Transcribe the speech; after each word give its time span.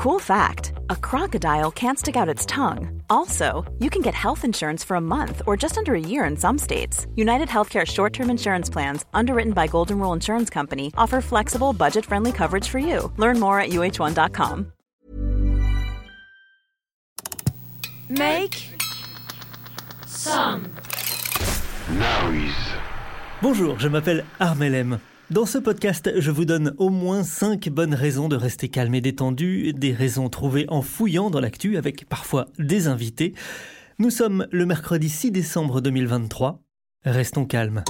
Cool 0.00 0.18
fact 0.18 0.72
a 0.88 0.96
crocodile 0.96 1.70
can't 1.70 1.98
stick 1.98 2.16
out 2.16 2.26
its 2.26 2.46
tongue. 2.46 3.02
Also, 3.10 3.70
you 3.80 3.90
can 3.90 4.00
get 4.00 4.14
health 4.14 4.46
insurance 4.46 4.82
for 4.82 4.94
a 4.94 5.00
month 5.00 5.42
or 5.46 5.58
just 5.58 5.76
under 5.76 5.94
a 5.94 6.00
year 6.00 6.24
in 6.24 6.38
some 6.38 6.56
states. 6.56 7.06
United 7.16 7.48
Healthcare 7.48 7.86
short 7.86 8.14
term 8.14 8.30
insurance 8.30 8.70
plans, 8.70 9.04
underwritten 9.12 9.52
by 9.52 9.66
Golden 9.66 9.98
Rule 9.98 10.14
Insurance 10.14 10.48
Company, 10.48 10.90
offer 10.96 11.20
flexible, 11.20 11.74
budget 11.74 12.06
friendly 12.06 12.32
coverage 12.32 12.66
for 12.66 12.78
you. 12.78 13.12
Learn 13.18 13.38
more 13.38 13.60
at 13.60 13.72
uh1.com. 13.72 14.72
Make 18.08 18.56
some 20.06 20.62
noise. 21.90 22.72
Bonjour, 23.42 23.78
je 23.78 23.88
m'appelle 23.88 24.24
Armelem. 24.40 24.98
Dans 25.30 25.46
ce 25.46 25.58
podcast, 25.58 26.10
je 26.16 26.32
vous 26.32 26.44
donne 26.44 26.74
au 26.78 26.88
moins 26.88 27.22
5 27.22 27.68
bonnes 27.68 27.94
raisons 27.94 28.28
de 28.28 28.34
rester 28.34 28.68
calme 28.68 28.96
et 28.96 29.00
détendu, 29.00 29.72
des 29.72 29.92
raisons 29.92 30.28
trouvées 30.28 30.64
en 30.66 30.82
fouillant 30.82 31.30
dans 31.30 31.38
l'actu 31.38 31.76
avec 31.76 32.08
parfois 32.08 32.46
des 32.58 32.88
invités. 32.88 33.34
Nous 34.00 34.10
sommes 34.10 34.48
le 34.50 34.66
mercredi 34.66 35.08
6 35.08 35.30
décembre 35.30 35.80
2023. 35.80 36.60
Restons 37.04 37.44
calmes. 37.44 37.84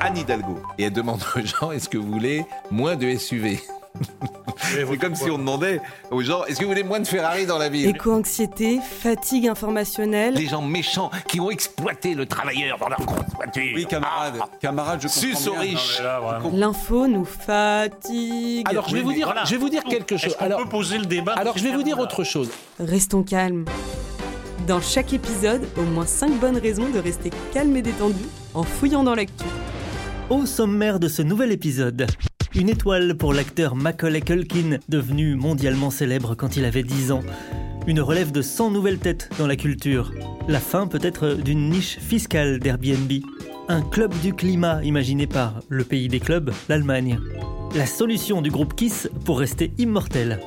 Anne 0.00 0.18
Hidalgo. 0.18 0.58
Et 0.76 0.82
elle 0.82 0.92
demande 0.92 1.22
aux 1.34 1.40
gens, 1.40 1.72
est-ce 1.72 1.88
que 1.88 1.96
vous 1.96 2.12
voulez 2.12 2.44
moins 2.70 2.96
de 2.96 3.16
SUV 3.16 3.58
c'est 4.74 4.96
comme 4.98 5.14
si 5.14 5.30
on 5.30 5.38
demandait 5.38 5.80
aux 6.10 6.22
gens 6.22 6.44
est-ce 6.44 6.58
que 6.58 6.64
vous 6.64 6.70
voulez 6.70 6.82
moins 6.82 7.00
de 7.00 7.06
Ferrari 7.06 7.46
dans 7.46 7.58
la 7.58 7.68
ville? 7.68 7.88
Éco-anxiété, 7.88 8.80
fatigue 8.80 9.48
informationnelle. 9.48 10.34
Les 10.34 10.46
gens 10.46 10.62
méchants 10.62 11.10
qui 11.26 11.40
ont 11.40 11.50
exploité 11.50 12.14
le 12.14 12.26
travailleur 12.26 12.78
dans 12.78 12.88
leur 12.88 13.00
grosse 13.00 13.18
voiture. 13.34 13.72
Oui, 13.74 13.86
camarade, 13.86 14.34
Ah, 14.40 14.48
camarade, 14.60 15.00
je 15.02 15.08
Sus 15.08 15.32
comprends 15.32 15.50
aux 15.50 15.52
bien. 15.52 15.60
riches. 15.60 16.02
L'info 16.52 17.06
nous 17.06 17.24
fatigue. 17.24 18.66
Alors 18.68 18.88
je 18.88 18.94
vais 18.94 19.00
Oui, 19.00 19.04
vous 19.06 19.12
dire, 19.12 19.26
voilà. 19.26 19.44
je 19.44 19.50
vais 19.52 19.56
vous 19.56 19.68
dire 19.68 19.84
quelque 19.84 20.16
chose. 20.16 20.36
Qu'on 20.36 20.44
Alors, 20.44 20.62
peut 20.62 20.68
poser 20.68 20.98
le 20.98 21.06
débat 21.06 21.32
alors 21.34 21.56
je 21.56 21.62
vais 21.64 21.72
vous 21.72 21.82
dire 21.82 21.98
autre 21.98 22.24
chose. 22.24 22.50
Restons 22.78 23.22
calmes. 23.22 23.64
Dans 24.66 24.80
chaque 24.80 25.12
épisode, 25.14 25.66
au 25.78 25.82
moins 25.82 26.04
5 26.06 26.32
bonnes 26.38 26.58
raisons 26.58 26.88
de 26.90 26.98
rester 26.98 27.30
calme 27.54 27.74
et 27.76 27.82
détendu 27.82 28.24
en 28.54 28.62
fouillant 28.64 29.02
dans 29.02 29.14
l'actu. 29.14 29.44
Au 30.28 30.44
sommaire 30.44 31.00
de 31.00 31.08
ce 31.08 31.22
nouvel 31.22 31.52
épisode, 31.52 32.06
une 32.54 32.68
étoile 32.68 33.16
pour 33.16 33.32
l'acteur 33.32 33.76
Macaulay 33.76 34.20
Culkin, 34.20 34.78
devenu 34.88 35.34
mondialement 35.34 35.90
célèbre 35.90 36.34
quand 36.34 36.56
il 36.56 36.64
avait 36.64 36.82
10 36.82 37.12
ans. 37.12 37.22
Une 37.86 38.00
relève 38.00 38.32
de 38.32 38.42
100 38.42 38.70
nouvelles 38.70 38.98
têtes 38.98 39.30
dans 39.38 39.46
la 39.46 39.56
culture. 39.56 40.12
La 40.48 40.60
fin 40.60 40.86
peut-être 40.86 41.34
d'une 41.34 41.70
niche 41.70 41.98
fiscale 41.98 42.58
d'Airbnb. 42.58 43.12
Un 43.68 43.82
club 43.82 44.12
du 44.22 44.32
climat 44.32 44.82
imaginé 44.82 45.26
par 45.26 45.60
le 45.68 45.84
pays 45.84 46.08
des 46.08 46.20
clubs, 46.20 46.52
l'Allemagne. 46.68 47.18
La 47.74 47.86
solution 47.86 48.40
du 48.40 48.50
groupe 48.50 48.74
Kiss 48.74 49.10
pour 49.24 49.38
rester 49.38 49.72
immortel. 49.78 50.40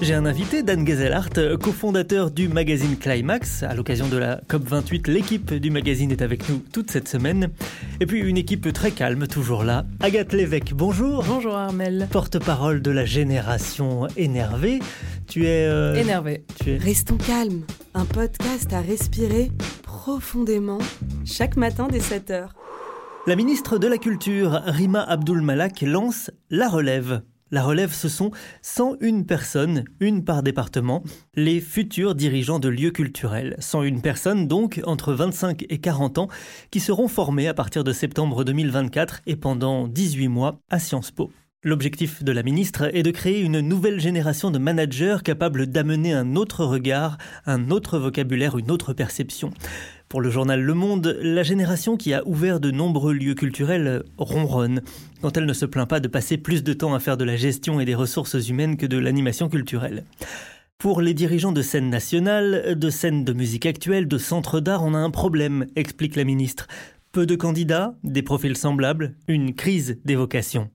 J'ai 0.00 0.14
un 0.14 0.26
invité, 0.26 0.62
Dan 0.62 0.86
Gezelhardt, 0.86 1.58
cofondateur 1.60 2.30
du 2.30 2.48
magazine 2.48 2.96
Climax. 2.96 3.64
À 3.64 3.74
l'occasion 3.74 4.06
de 4.08 4.16
la 4.16 4.40
COP28, 4.48 5.10
l'équipe 5.10 5.52
du 5.52 5.70
magazine 5.70 6.12
est 6.12 6.22
avec 6.22 6.48
nous 6.48 6.62
toute 6.72 6.90
cette 6.92 7.08
semaine. 7.08 7.50
Et 8.00 8.06
puis 8.06 8.20
une 8.20 8.36
équipe 8.36 8.72
très 8.72 8.92
calme, 8.92 9.26
toujours 9.26 9.64
là. 9.64 9.84
Agathe 9.98 10.32
Lévesque, 10.32 10.72
bonjour. 10.72 11.24
Bonjour 11.24 11.54
Armel. 11.56 12.06
Porte-parole 12.12 12.80
de 12.80 12.92
la 12.92 13.04
génération 13.04 14.06
énervée. 14.16 14.78
Tu 15.26 15.46
es... 15.46 15.66
euh, 15.66 15.94
Énervé. 15.96 16.44
Tu 16.62 16.70
es... 16.70 16.78
Restons 16.78 17.16
calmes. 17.18 17.62
Un 17.94 18.04
podcast 18.04 18.72
à 18.72 18.80
respirer 18.80 19.50
profondément 19.82 20.78
chaque 21.24 21.56
matin 21.56 21.88
dès 21.90 21.98
7h. 21.98 22.46
La 23.26 23.34
ministre 23.36 23.78
de 23.78 23.88
la 23.88 23.98
Culture, 23.98 24.62
Rima 24.64 25.02
Abdul 25.02 25.42
Malak, 25.42 25.82
lance 25.82 26.30
la 26.50 26.68
relève. 26.68 27.20
La 27.50 27.62
relève, 27.62 27.94
ce 27.94 28.10
sont 28.10 28.30
101 28.60 29.22
personnes, 29.22 29.84
une 30.00 30.22
par 30.22 30.42
département, 30.42 31.02
les 31.34 31.60
futurs 31.60 32.14
dirigeants 32.14 32.58
de 32.58 32.68
lieux 32.68 32.90
culturels. 32.90 33.56
101 33.58 34.00
personnes, 34.00 34.46
donc, 34.46 34.82
entre 34.84 35.14
25 35.14 35.64
et 35.70 35.78
40 35.78 36.18
ans, 36.18 36.28
qui 36.70 36.80
seront 36.80 37.08
formées 37.08 37.48
à 37.48 37.54
partir 37.54 37.84
de 37.84 37.92
septembre 37.92 38.44
2024 38.44 39.22
et 39.26 39.36
pendant 39.36 39.88
18 39.88 40.28
mois 40.28 40.60
à 40.68 40.78
Sciences 40.78 41.10
Po. 41.10 41.32
L'objectif 41.64 42.22
de 42.22 42.30
la 42.30 42.44
ministre 42.44 42.94
est 42.94 43.02
de 43.02 43.10
créer 43.10 43.40
une 43.40 43.58
nouvelle 43.58 43.98
génération 43.98 44.52
de 44.52 44.58
managers 44.58 45.16
capables 45.24 45.66
d'amener 45.66 46.12
un 46.12 46.36
autre 46.36 46.64
regard, 46.64 47.18
un 47.46 47.70
autre 47.70 47.98
vocabulaire, 47.98 48.58
une 48.58 48.70
autre 48.70 48.92
perception. 48.92 49.50
Pour 50.08 50.22
le 50.22 50.30
journal 50.30 50.62
Le 50.62 50.72
Monde, 50.72 51.18
la 51.20 51.42
génération 51.42 51.98
qui 51.98 52.14
a 52.14 52.26
ouvert 52.26 52.60
de 52.60 52.70
nombreux 52.70 53.12
lieux 53.12 53.34
culturels 53.34 54.04
ronronne 54.16 54.80
quand 55.20 55.36
elle 55.36 55.44
ne 55.44 55.52
se 55.52 55.66
plaint 55.66 55.86
pas 55.86 56.00
de 56.00 56.08
passer 56.08 56.38
plus 56.38 56.64
de 56.64 56.72
temps 56.72 56.94
à 56.94 56.98
faire 56.98 57.18
de 57.18 57.24
la 57.24 57.36
gestion 57.36 57.78
et 57.78 57.84
des 57.84 57.94
ressources 57.94 58.48
humaines 58.48 58.78
que 58.78 58.86
de 58.86 58.96
l'animation 58.96 59.50
culturelle. 59.50 60.04
Pour 60.78 61.02
les 61.02 61.12
dirigeants 61.12 61.52
de 61.52 61.60
scènes 61.60 61.90
nationales, 61.90 62.78
de 62.78 62.88
scènes 62.88 63.22
de 63.22 63.34
musique 63.34 63.66
actuelle, 63.66 64.08
de 64.08 64.16
centres 64.16 64.60
d'art, 64.60 64.82
on 64.82 64.94
a 64.94 64.98
un 64.98 65.10
problème, 65.10 65.66
explique 65.76 66.16
la 66.16 66.24
ministre. 66.24 66.68
Peu 67.12 67.26
de 67.26 67.34
candidats, 67.34 67.94
des 68.02 68.22
profils 68.22 68.56
semblables, 68.56 69.14
une 69.26 69.54
crise 69.54 70.00
des 70.06 70.16
vocations. 70.16 70.70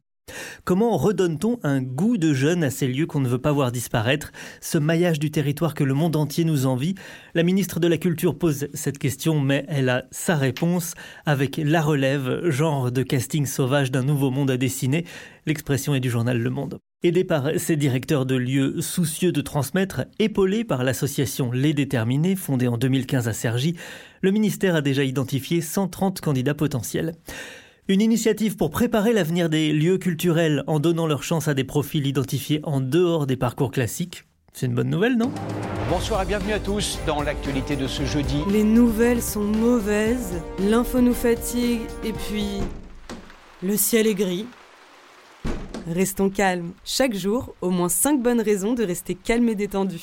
Comment 0.65 0.95
redonne-t-on 0.95 1.59
un 1.63 1.81
goût 1.81 2.17
de 2.17 2.33
jeune 2.33 2.63
à 2.63 2.69
ces 2.69 2.87
lieux 2.87 3.05
qu'on 3.05 3.19
ne 3.19 3.27
veut 3.27 3.37
pas 3.37 3.51
voir 3.51 3.73
disparaître, 3.73 4.31
ce 4.61 4.77
maillage 4.77 5.19
du 5.19 5.29
territoire 5.29 5.73
que 5.73 5.83
le 5.83 5.93
monde 5.93 6.15
entier 6.15 6.45
nous 6.45 6.65
envie? 6.65 6.95
La 7.33 7.43
ministre 7.43 7.81
de 7.81 7.87
la 7.89 7.97
Culture 7.97 8.37
pose 8.37 8.69
cette 8.73 8.97
question, 8.97 9.41
mais 9.41 9.65
elle 9.67 9.89
a 9.89 10.05
sa 10.11 10.37
réponse 10.37 10.93
avec 11.25 11.57
La 11.57 11.81
Relève, 11.81 12.49
genre 12.49 12.93
de 12.93 13.03
casting 13.03 13.45
sauvage 13.45 13.91
d'un 13.91 14.03
nouveau 14.03 14.31
monde 14.31 14.51
à 14.51 14.55
dessiner. 14.55 15.05
L'expression 15.45 15.95
est 15.95 15.99
du 15.99 16.09
journal 16.09 16.39
Le 16.39 16.49
Monde. 16.49 16.79
Aidé 17.03 17.25
par 17.25 17.49
ses 17.57 17.75
directeurs 17.75 18.25
de 18.25 18.35
lieux 18.35 18.79
soucieux 18.79 19.33
de 19.33 19.41
transmettre, 19.41 20.05
épaulé 20.19 20.63
par 20.63 20.85
l'association 20.85 21.51
Les 21.51 21.73
Déterminés, 21.73 22.37
fondée 22.37 22.69
en 22.69 22.77
2015 22.77 23.27
à 23.27 23.33
Cergy, 23.33 23.75
le 24.21 24.31
ministère 24.31 24.75
a 24.75 24.81
déjà 24.81 25.03
identifié 25.03 25.59
130 25.59 26.21
candidats 26.21 26.53
potentiels. 26.53 27.15
Une 27.89 27.99
initiative 27.99 28.55
pour 28.55 28.69
préparer 28.69 29.11
l'avenir 29.11 29.49
des 29.49 29.73
lieux 29.73 29.97
culturels 29.97 30.63
en 30.67 30.79
donnant 30.79 31.05
leur 31.05 31.21
chance 31.21 31.49
à 31.49 31.53
des 31.53 31.65
profils 31.65 32.07
identifiés 32.07 32.61
en 32.63 32.79
dehors 32.79 33.27
des 33.27 33.35
parcours 33.35 33.71
classiques. 33.71 34.23
C'est 34.53 34.67
une 34.67 34.73
bonne 34.73 34.89
nouvelle, 34.89 35.17
non? 35.17 35.29
Bonsoir 35.89 36.23
et 36.23 36.25
bienvenue 36.25 36.53
à 36.53 36.61
tous 36.61 36.97
dans 37.05 37.21
l'actualité 37.21 37.75
de 37.75 37.87
ce 37.87 38.05
jeudi. 38.05 38.37
Les 38.49 38.63
nouvelles 38.63 39.21
sont 39.21 39.43
mauvaises, 39.43 40.41
l'info 40.59 41.01
nous 41.01 41.13
fatigue 41.13 41.81
et 42.05 42.13
puis 42.13 42.61
le 43.61 43.75
ciel 43.75 44.07
est 44.07 44.15
gris. 44.15 44.45
Restons 45.85 46.29
calmes. 46.29 46.71
Chaque 46.85 47.13
jour, 47.13 47.53
au 47.59 47.69
moins 47.69 47.89
5 47.89 48.21
bonnes 48.21 48.39
raisons 48.39 48.75
de 48.75 48.85
rester 48.85 49.13
calme 49.13 49.49
et 49.49 49.55
détendu. 49.55 50.01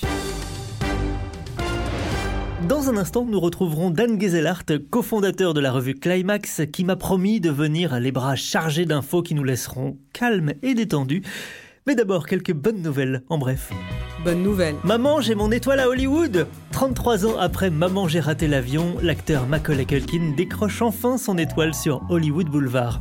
Dans 2.68 2.90
un 2.90 2.96
instant, 2.98 3.24
nous 3.24 3.40
retrouverons 3.40 3.90
Dan 3.90 4.20
Gezelhardt, 4.20 4.78
cofondateur 4.90 5.54
de 5.54 5.60
la 5.60 5.72
revue 5.72 5.94
Climax, 5.94 6.60
qui 6.70 6.84
m'a 6.84 6.94
promis 6.94 7.40
de 7.40 7.50
venir 7.50 7.98
les 7.98 8.12
bras 8.12 8.36
chargés 8.36 8.84
d'infos 8.84 9.22
qui 9.22 9.34
nous 9.34 9.44
laisseront 9.44 9.96
calmes 10.12 10.52
et 10.62 10.74
détendus. 10.74 11.22
Mais 11.86 11.94
d'abord, 11.94 12.26
quelques 12.26 12.52
bonnes 12.52 12.82
nouvelles, 12.82 13.22
en 13.30 13.38
bref. 13.38 13.70
Bonne 14.22 14.42
nouvelle. 14.42 14.74
Maman, 14.84 15.22
j'ai 15.22 15.34
mon 15.34 15.50
étoile 15.50 15.80
à 15.80 15.88
Hollywood 15.88 16.46
33 16.72 17.26
ans 17.26 17.38
après 17.38 17.70
Maman, 17.70 18.06
j'ai 18.06 18.20
raté 18.20 18.46
l'avion, 18.46 18.96
l'acteur 19.02 19.46
Macaulay 19.46 19.86
Culkin 19.86 20.34
décroche 20.36 20.82
enfin 20.82 21.16
son 21.16 21.38
étoile 21.38 21.72
sur 21.72 22.02
Hollywood 22.10 22.48
Boulevard. 22.48 23.00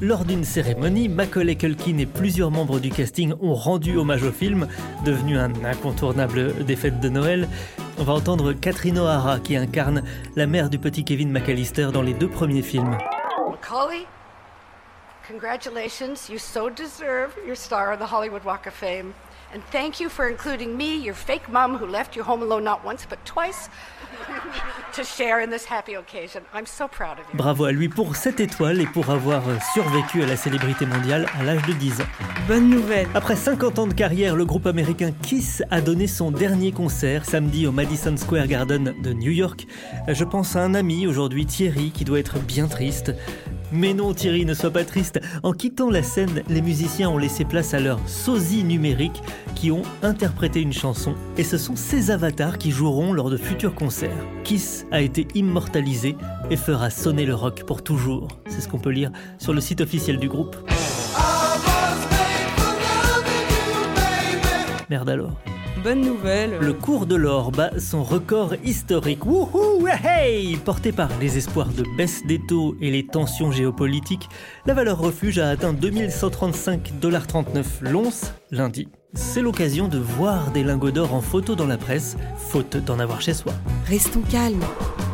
Lors 0.00 0.24
d'une 0.24 0.44
cérémonie, 0.44 1.10
Macaulay 1.10 1.56
Culkin 1.56 1.98
et 1.98 2.06
plusieurs 2.06 2.50
membres 2.50 2.80
du 2.80 2.88
casting 2.88 3.34
ont 3.42 3.54
rendu 3.54 3.98
hommage 3.98 4.22
au 4.22 4.32
film, 4.32 4.66
devenu 5.04 5.36
un 5.36 5.52
incontournable 5.64 6.64
des 6.64 6.76
fêtes 6.76 7.00
de 7.00 7.10
Noël. 7.10 7.48
On 8.04 8.08
va 8.08 8.12
entendre 8.12 8.52
Catherine 8.52 8.98
O'Hara 8.98 9.40
qui 9.40 9.56
incarne 9.56 10.02
la 10.36 10.46
mère 10.46 10.68
du 10.68 10.78
petit 10.78 11.04
Kevin 11.04 11.32
McAllister 11.32 11.88
dans 11.90 12.02
les 12.02 12.12
deux 12.12 12.28
premiers 12.28 12.60
films. 12.60 12.98
Macaulay, 13.50 14.04
congratulations. 15.26 16.28
You 16.28 16.36
so 16.36 16.68
deserve 16.68 17.30
your 17.46 17.56
star 17.56 17.94
on 17.94 17.96
the 17.96 18.12
Hollywood 18.12 18.44
Walk 18.44 18.66
of 18.66 18.74
Fame. 18.74 19.14
And 19.54 19.62
thank 19.70 20.00
you 20.00 20.08
for 20.08 20.26
including 20.26 20.76
me, 20.76 20.96
your 20.96 21.14
fake 21.14 21.48
mom 21.48 21.76
who 21.76 21.86
left 21.86 22.16
you 22.16 22.24
home 22.24 22.42
alone 22.42 22.64
not 22.64 22.84
once 22.84 23.06
but 23.08 23.24
twice, 23.24 23.68
to 24.94 25.04
share 25.04 25.40
in 25.40 25.48
this 25.48 25.64
happy 25.64 25.94
occasion. 25.94 26.42
I'm 26.52 26.66
so 26.66 26.88
proud 26.88 27.20
of 27.20 27.26
you. 27.32 27.36
Bravo 27.36 27.64
à 27.66 27.70
lui 27.70 27.88
pour 27.88 28.16
cette 28.16 28.40
étoile 28.40 28.80
et 28.80 28.86
pour 28.86 29.10
avoir 29.10 29.44
survécu 29.72 30.24
à 30.24 30.26
la 30.26 30.36
célébrité 30.36 30.86
mondiale 30.86 31.28
à 31.38 31.44
l'âge 31.44 31.64
de 31.66 31.72
10 31.72 32.00
ans. 32.00 32.06
Bonne 32.48 32.68
nouvelle. 32.68 33.06
Après 33.14 33.36
50 33.36 33.78
ans 33.78 33.86
de 33.86 33.94
carrière, 33.94 34.34
le 34.34 34.44
groupe 34.44 34.66
américain 34.66 35.12
Kiss 35.22 35.62
a 35.70 35.80
donné 35.80 36.08
son 36.08 36.32
dernier 36.32 36.72
concert 36.72 37.24
samedi 37.24 37.68
au 37.68 37.70
Madison 37.70 38.16
Square 38.16 38.48
Garden 38.48 38.92
de 39.00 39.12
New 39.12 39.30
York. 39.30 39.68
Je 40.08 40.24
pense 40.24 40.56
à 40.56 40.64
un 40.64 40.74
ami 40.74 41.06
aujourd'hui, 41.06 41.46
Thierry, 41.46 41.92
qui 41.92 42.04
doit 42.04 42.18
être 42.18 42.40
bien 42.40 42.66
triste. 42.66 43.12
Mais 43.72 43.94
non 43.94 44.14
Thierry, 44.14 44.44
ne 44.44 44.54
sois 44.54 44.70
pas 44.70 44.84
triste. 44.84 45.20
En 45.42 45.52
quittant 45.52 45.90
la 45.90 46.02
scène, 46.02 46.42
les 46.48 46.62
musiciens 46.62 47.10
ont 47.10 47.18
laissé 47.18 47.44
place 47.44 47.74
à 47.74 47.80
leurs 47.80 48.00
sosies 48.08 48.64
numériques 48.64 49.22
qui 49.54 49.70
ont 49.70 49.82
interprété 50.02 50.60
une 50.60 50.72
chanson. 50.72 51.14
Et 51.36 51.44
ce 51.44 51.58
sont 51.58 51.76
ces 51.76 52.10
avatars 52.10 52.58
qui 52.58 52.70
joueront 52.70 53.12
lors 53.12 53.30
de 53.30 53.36
futurs 53.36 53.74
concerts. 53.74 54.10
Kiss 54.44 54.86
a 54.90 55.00
été 55.00 55.26
immortalisé 55.34 56.16
et 56.50 56.56
fera 56.56 56.90
sonner 56.90 57.26
le 57.26 57.34
rock 57.34 57.64
pour 57.64 57.82
toujours. 57.82 58.28
C'est 58.48 58.60
ce 58.60 58.68
qu'on 58.68 58.78
peut 58.78 58.90
lire 58.90 59.10
sur 59.38 59.52
le 59.52 59.60
site 59.60 59.80
officiel 59.80 60.18
du 60.18 60.28
groupe. 60.28 60.56
Merde 64.90 65.08
alors. 65.08 65.32
Bonne 65.84 66.00
nouvelle. 66.00 66.56
Le 66.62 66.72
cours 66.72 67.04
de 67.04 67.14
l'or 67.14 67.52
bat 67.52 67.78
son 67.78 68.02
record 68.02 68.54
historique. 68.64 69.26
Wouhou, 69.26 69.86
hey 69.86 70.56
Porté 70.56 70.92
par 70.92 71.10
les 71.20 71.36
espoirs 71.36 71.68
de 71.68 71.84
baisse 71.98 72.24
des 72.24 72.38
taux 72.38 72.74
et 72.80 72.90
les 72.90 73.06
tensions 73.06 73.52
géopolitiques, 73.52 74.30
la 74.64 74.72
valeur 74.72 74.96
refuge 74.98 75.38
a 75.38 75.50
atteint 75.50 75.74
2135,39$ 75.74 77.64
l'once 77.82 78.32
lundi. 78.50 78.88
C'est 79.12 79.42
l'occasion 79.42 79.86
de 79.86 79.98
voir 79.98 80.52
des 80.52 80.64
lingots 80.64 80.90
d'or 80.90 81.12
en 81.12 81.20
photo 81.20 81.54
dans 81.54 81.66
la 81.66 81.76
presse, 81.76 82.16
faute 82.38 82.78
d'en 82.78 82.98
avoir 82.98 83.20
chez 83.20 83.34
soi. 83.34 83.52
Restons 83.84 84.22
calmes. 84.22 84.64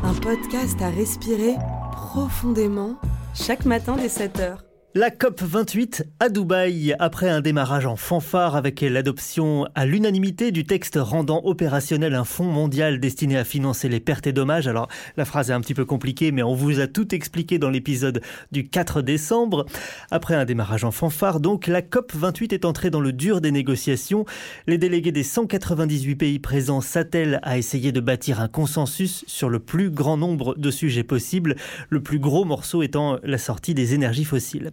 Un 0.05 0.15
podcast 0.15 0.81
à 0.81 0.91
respirer 0.91 1.57
profondément 1.91 2.95
chaque 3.35 3.65
matin 3.65 3.97
dès 3.97 4.07
7h. 4.07 4.70
La 4.97 5.13
COP 5.13 5.41
28 5.41 6.03
à 6.19 6.29
Dubaï, 6.29 6.97
après 6.99 7.29
un 7.29 7.41
démarrage 7.41 7.87
en 7.87 7.95
fanfare 7.95 8.57
avec 8.57 8.81
l'adoption 8.81 9.69
à 9.77 9.87
l'unanimité 9.87 10.51
du 10.51 10.65
texte 10.65 10.99
rendant 11.01 11.41
opérationnel 11.45 12.17
un 12.17 12.25
fonds 12.25 12.43
mondial 12.51 12.99
destiné 12.99 13.39
à 13.39 13.45
financer 13.45 13.89
les 13.89 14.01
pertes 14.01 14.27
et 14.27 14.33
dommages. 14.33 14.67
Alors 14.67 14.89
la 15.17 15.25
phrase 15.25 15.51
est 15.51 15.53
un 15.53 15.61
petit 15.61 15.75
peu 15.75 15.85
compliquée, 15.85 16.33
mais 16.33 16.43
on 16.43 16.55
vous 16.55 16.81
a 16.81 16.89
tout 16.89 17.15
expliqué 17.15 17.61
dans 17.61 17.71
l'épisode 17.71 18.21
du 18.51 18.67
4 18.67 19.01
décembre. 19.01 19.65
Après 20.11 20.35
un 20.35 20.45
démarrage 20.45 20.83
en 20.83 20.91
fanfare, 20.91 21.39
donc, 21.39 21.69
la 21.69 21.83
COP 21.83 22.13
28 22.13 22.53
est 22.53 22.65
entrée 22.65 22.91
dans 22.91 23.01
le 23.01 23.13
dur 23.13 23.41
des 23.41 23.53
négociations. 23.53 24.25
Les 24.67 24.77
délégués 24.77 25.13
des 25.13 25.23
198 25.23 26.17
pays 26.17 26.41
présents 26.41 26.81
s'attellent 26.81 27.39
à 27.45 27.59
essayer 27.59 27.93
de 27.93 28.01
bâtir 28.01 28.41
un 28.41 28.49
consensus 28.49 29.25
sur 29.29 29.51
le 29.51 29.61
plus 29.61 29.91
grand 29.91 30.17
nombre 30.17 30.57
de 30.57 30.71
sujets 30.73 31.05
possibles, 31.05 31.55
le 31.91 32.03
plus 32.03 32.19
gros 32.19 32.45
morceau 32.45 32.83
étant 32.83 33.21
la 33.23 33.39
sortie 33.39 33.75
des 33.75 33.95
énergies 33.95 34.25
fossiles. 34.25 34.73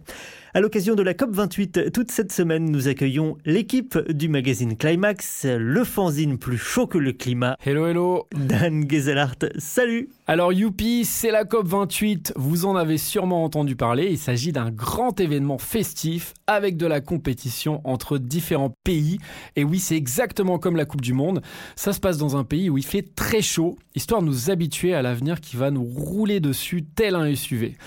À 0.54 0.60
l'occasion 0.60 0.94
de 0.94 1.02
la 1.02 1.12
COP28, 1.12 1.90
toute 1.90 2.10
cette 2.10 2.32
semaine, 2.32 2.64
nous 2.70 2.88
accueillons 2.88 3.36
l'équipe 3.44 3.98
du 4.10 4.28
magazine 4.28 4.76
Climax, 4.76 5.46
le 5.46 5.84
fanzine 5.84 6.38
plus 6.38 6.58
chaud 6.58 6.86
que 6.86 6.98
le 6.98 7.12
climat. 7.12 7.56
Hello, 7.64 7.86
hello. 7.86 8.26
Dan 8.34 8.88
Gezelhardt, 8.88 9.50
salut. 9.58 10.08
Alors 10.30 10.52
youpi, 10.52 11.06
c'est 11.06 11.30
la 11.30 11.44
COP28, 11.44 12.32
vous 12.36 12.66
en 12.66 12.76
avez 12.76 12.98
sûrement 12.98 13.44
entendu 13.44 13.76
parler, 13.76 14.08
il 14.10 14.18
s'agit 14.18 14.52
d'un 14.52 14.70
grand 14.70 15.18
événement 15.18 15.56
festif 15.56 16.34
avec 16.46 16.76
de 16.76 16.84
la 16.84 17.00
compétition 17.00 17.80
entre 17.84 18.18
différents 18.18 18.74
pays. 18.84 19.20
Et 19.56 19.64
oui, 19.64 19.78
c'est 19.78 19.96
exactement 19.96 20.58
comme 20.58 20.76
la 20.76 20.84
Coupe 20.84 21.00
du 21.00 21.14
Monde, 21.14 21.40
ça 21.76 21.94
se 21.94 22.00
passe 22.00 22.18
dans 22.18 22.36
un 22.36 22.44
pays 22.44 22.68
où 22.68 22.76
il 22.76 22.84
fait 22.84 23.14
très 23.14 23.40
chaud, 23.40 23.78
histoire 23.94 24.20
de 24.20 24.26
nous 24.26 24.50
habituer 24.50 24.92
à 24.92 25.00
l'avenir 25.00 25.40
qui 25.40 25.56
va 25.56 25.70
nous 25.70 25.84
rouler 25.84 26.40
dessus 26.40 26.84
tel 26.84 27.14
un 27.14 27.34
SUV. 27.34 27.78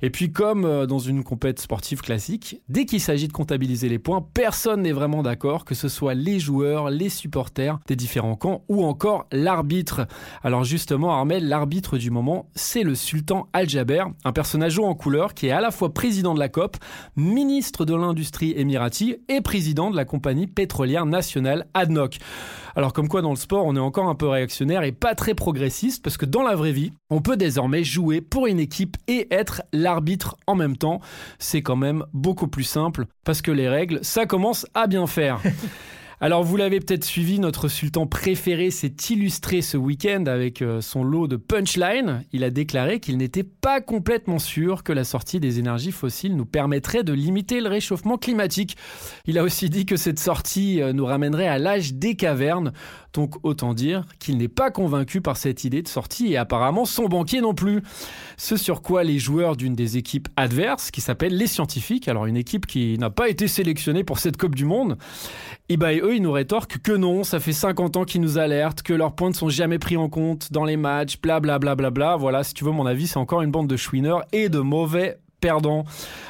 Et 0.00 0.08
puis 0.08 0.32
comme 0.32 0.64
euh, 0.64 0.86
dans 0.86 1.00
une 1.00 1.22
compète 1.22 1.60
sportive 1.60 2.00
classique, 2.00 2.62
dès 2.70 2.86
qu'il 2.86 3.02
s'agit 3.02 3.28
de 3.28 3.34
comptabiliser 3.34 3.90
les 3.90 3.98
points, 3.98 4.26
personne 4.32 4.80
n'est 4.80 4.92
vraiment 4.92 5.22
d'accord, 5.22 5.66
que 5.66 5.74
ce 5.74 5.90
soit 5.90 6.14
les 6.14 6.38
joueurs, 6.38 6.88
les 6.88 7.10
supporters 7.10 7.78
des 7.88 7.96
différents 7.96 8.36
camps 8.36 8.64
ou 8.70 8.86
encore 8.86 9.26
l'arbitre. 9.32 10.06
Alors 10.42 10.64
justement 10.64 11.12
Armel, 11.12 11.46
l'arbitre 11.46 11.89
du 11.98 12.10
moment, 12.10 12.48
c'est 12.54 12.82
le 12.82 12.94
sultan 12.94 13.48
Al-Jaber, 13.52 14.04
un 14.24 14.32
personnage 14.32 14.78
haut 14.78 14.84
en 14.84 14.94
couleur 14.94 15.34
qui 15.34 15.46
est 15.46 15.50
à 15.50 15.60
la 15.60 15.70
fois 15.70 15.92
président 15.92 16.34
de 16.34 16.38
la 16.38 16.48
COP, 16.48 16.76
ministre 17.16 17.84
de 17.84 17.94
l'industrie 17.94 18.52
émirati 18.56 19.16
et 19.28 19.40
président 19.40 19.90
de 19.90 19.96
la 19.96 20.04
compagnie 20.04 20.46
pétrolière 20.46 21.06
nationale 21.06 21.66
ADNOC. 21.74 22.18
Alors 22.76 22.92
comme 22.92 23.08
quoi 23.08 23.22
dans 23.22 23.30
le 23.30 23.36
sport, 23.36 23.66
on 23.66 23.76
est 23.76 23.80
encore 23.80 24.08
un 24.08 24.14
peu 24.14 24.28
réactionnaire 24.28 24.82
et 24.82 24.92
pas 24.92 25.14
très 25.14 25.34
progressiste 25.34 26.02
parce 26.02 26.16
que 26.16 26.26
dans 26.26 26.42
la 26.42 26.54
vraie 26.54 26.72
vie, 26.72 26.92
on 27.10 27.20
peut 27.20 27.36
désormais 27.36 27.84
jouer 27.84 28.20
pour 28.20 28.46
une 28.46 28.60
équipe 28.60 28.96
et 29.08 29.26
être 29.30 29.62
l'arbitre 29.72 30.36
en 30.46 30.54
même 30.54 30.76
temps. 30.76 31.00
C'est 31.38 31.62
quand 31.62 31.76
même 31.76 32.04
beaucoup 32.12 32.48
plus 32.48 32.64
simple 32.64 33.06
parce 33.24 33.42
que 33.42 33.50
les 33.50 33.68
règles, 33.68 34.00
ça 34.02 34.26
commence 34.26 34.66
à 34.74 34.86
bien 34.86 35.06
faire. 35.06 35.40
Alors 36.22 36.44
vous 36.44 36.58
l'avez 36.58 36.80
peut-être 36.80 37.04
suivi, 37.04 37.38
notre 37.38 37.68
sultan 37.68 38.06
préféré 38.06 38.70
s'est 38.70 38.94
illustré 39.08 39.62
ce 39.62 39.78
week-end 39.78 40.24
avec 40.26 40.60
euh, 40.60 40.82
son 40.82 41.02
lot 41.02 41.28
de 41.28 41.36
punchline. 41.36 42.24
Il 42.34 42.44
a 42.44 42.50
déclaré 42.50 43.00
qu'il 43.00 43.16
n'était 43.16 43.42
pas 43.42 43.80
complètement 43.80 44.38
sûr 44.38 44.82
que 44.82 44.92
la 44.92 45.04
sortie 45.04 45.40
des 45.40 45.58
énergies 45.58 45.92
fossiles 45.92 46.36
nous 46.36 46.44
permettrait 46.44 47.04
de 47.04 47.14
limiter 47.14 47.62
le 47.62 47.70
réchauffement 47.70 48.18
climatique. 48.18 48.76
Il 49.24 49.38
a 49.38 49.42
aussi 49.42 49.70
dit 49.70 49.86
que 49.86 49.96
cette 49.96 50.18
sortie 50.18 50.82
euh, 50.82 50.92
nous 50.92 51.06
ramènerait 51.06 51.48
à 51.48 51.58
l'âge 51.58 51.94
des 51.94 52.16
cavernes. 52.16 52.74
Donc 53.14 53.36
autant 53.42 53.74
dire 53.74 54.04
qu'il 54.18 54.36
n'est 54.36 54.48
pas 54.48 54.70
convaincu 54.70 55.20
par 55.22 55.38
cette 55.38 55.64
idée 55.64 55.82
de 55.82 55.88
sortie 55.88 56.32
et 56.32 56.36
apparemment 56.36 56.84
son 56.84 57.06
banquier 57.06 57.40
non 57.40 57.54
plus. 57.54 57.82
Ce 58.36 58.56
sur 58.56 58.82
quoi 58.82 59.04
les 59.04 59.18
joueurs 59.18 59.56
d'une 59.56 59.74
des 59.74 59.96
équipes 59.96 60.28
adverses, 60.36 60.90
qui 60.90 61.00
s'appelle 61.00 61.36
les 61.36 61.46
scientifiques, 61.46 62.08
alors 62.08 62.26
une 62.26 62.36
équipe 62.36 62.66
qui 62.66 62.98
n'a 62.98 63.10
pas 63.10 63.28
été 63.28 63.48
sélectionnée 63.48 64.04
pour 64.04 64.18
cette 64.18 64.36
Coupe 64.36 64.54
du 64.54 64.64
Monde, 64.64 64.96
et 65.68 65.76
bah 65.76 65.92
eux 65.94 66.09
ils 66.12 66.22
nous 66.22 66.32
rétorquent 66.32 66.78
que 66.78 66.92
non, 66.92 67.24
ça 67.24 67.40
fait 67.40 67.52
50 67.52 67.96
ans 67.96 68.04
qu'ils 68.04 68.20
nous 68.20 68.38
alertent, 68.38 68.82
que 68.82 68.92
leurs 68.92 69.14
points 69.14 69.30
ne 69.30 69.34
sont 69.34 69.48
jamais 69.48 69.78
pris 69.78 69.96
en 69.96 70.08
compte 70.08 70.52
dans 70.52 70.64
les 70.64 70.76
matchs, 70.76 71.20
bla 71.20 71.40
bla 71.40 71.58
bla 71.58 71.74
bla 71.74 71.90
bla. 71.90 72.16
Voilà, 72.16 72.44
si 72.44 72.54
tu 72.54 72.64
veux 72.64 72.72
mon 72.72 72.86
avis, 72.86 73.06
c'est 73.06 73.18
encore 73.18 73.42
une 73.42 73.50
bande 73.50 73.68
de 73.68 73.76
chouineurs 73.76 74.24
et 74.32 74.48
de 74.48 74.58
mauvais 74.58 75.18
perdants. 75.40 75.84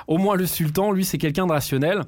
Au 0.06 0.16
moins 0.18 0.36
le 0.36 0.46
sultan, 0.46 0.92
lui, 0.92 1.04
c'est 1.04 1.18
quelqu'un 1.18 1.46
de 1.46 1.52
rationnel. 1.52 2.02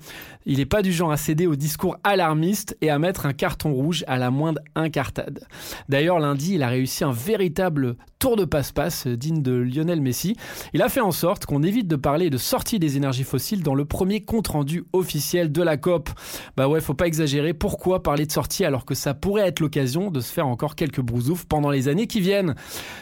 Il 0.47 0.59
n'est 0.59 0.67
pas 0.67 0.83
du 0.83 0.93
genre 0.93 1.13
à 1.13 1.17
céder 1.17 1.47
au 1.47 1.57
discours 1.57 1.97
alarmiste 2.05 2.77
et 2.81 2.91
à 2.91 2.99
mettre 2.99 3.27
un 3.27 3.33
carton 3.33 3.73
rouge 3.73 4.05
à 4.07 4.17
la 4.19 4.31
moindre 4.31 4.61
incartade. 4.75 5.47
D'ailleurs, 5.89 6.19
lundi, 6.19 6.55
il 6.55 6.63
a 6.63 6.69
réussi 6.69 7.05
un 7.05 7.13
véritable 7.13 7.97
tour 8.23 8.37
de 8.37 8.45
passe-passe 8.45 9.09
digne 9.09 9.43
de 9.43 9.51
Lionel 9.51 10.01
Messi. 10.01 10.37
Il 10.75 10.83
a 10.83 10.89
fait 10.89 11.01
en 11.01 11.11
sorte 11.11 11.45
qu'on 11.45 11.65
évite 11.65 11.89
de 11.89 11.97
parler 11.97 12.31
de 12.31 12.39
sortie 12.39 12.79
des 12.79 12.97
énergies 12.97 13.25
fossiles 13.25 13.65
dans 13.65 13.75
le 13.75 13.85
premier 13.85 14.21
compte-rendu 14.21 14.85
officiel 14.93 15.51
de 15.51 15.61
la 15.61 15.77
COP. 15.77 16.09
Bah 16.57 16.69
ouais, 16.69 16.81
faut 16.81 16.95
pas 16.95 17.09
exagérer. 17.09 17.53
Pourquoi 17.53 18.05
parler 18.05 18.25
de 18.25 18.31
sortie 18.31 18.65
alors 18.65 18.85
que 18.85 18.95
ça 18.95 19.13
pourrait 19.13 19.49
être 19.49 19.59
l'occasion 19.59 20.13
de 20.13 20.21
se 20.21 20.33
faire 20.33 20.47
encore 20.47 20.77
quelques 20.77 21.01
brousoufs 21.01 21.47
pendant 21.47 21.69
les 21.69 21.89
années 21.89 22.07
qui 22.07 22.21
viennent? 22.21 22.55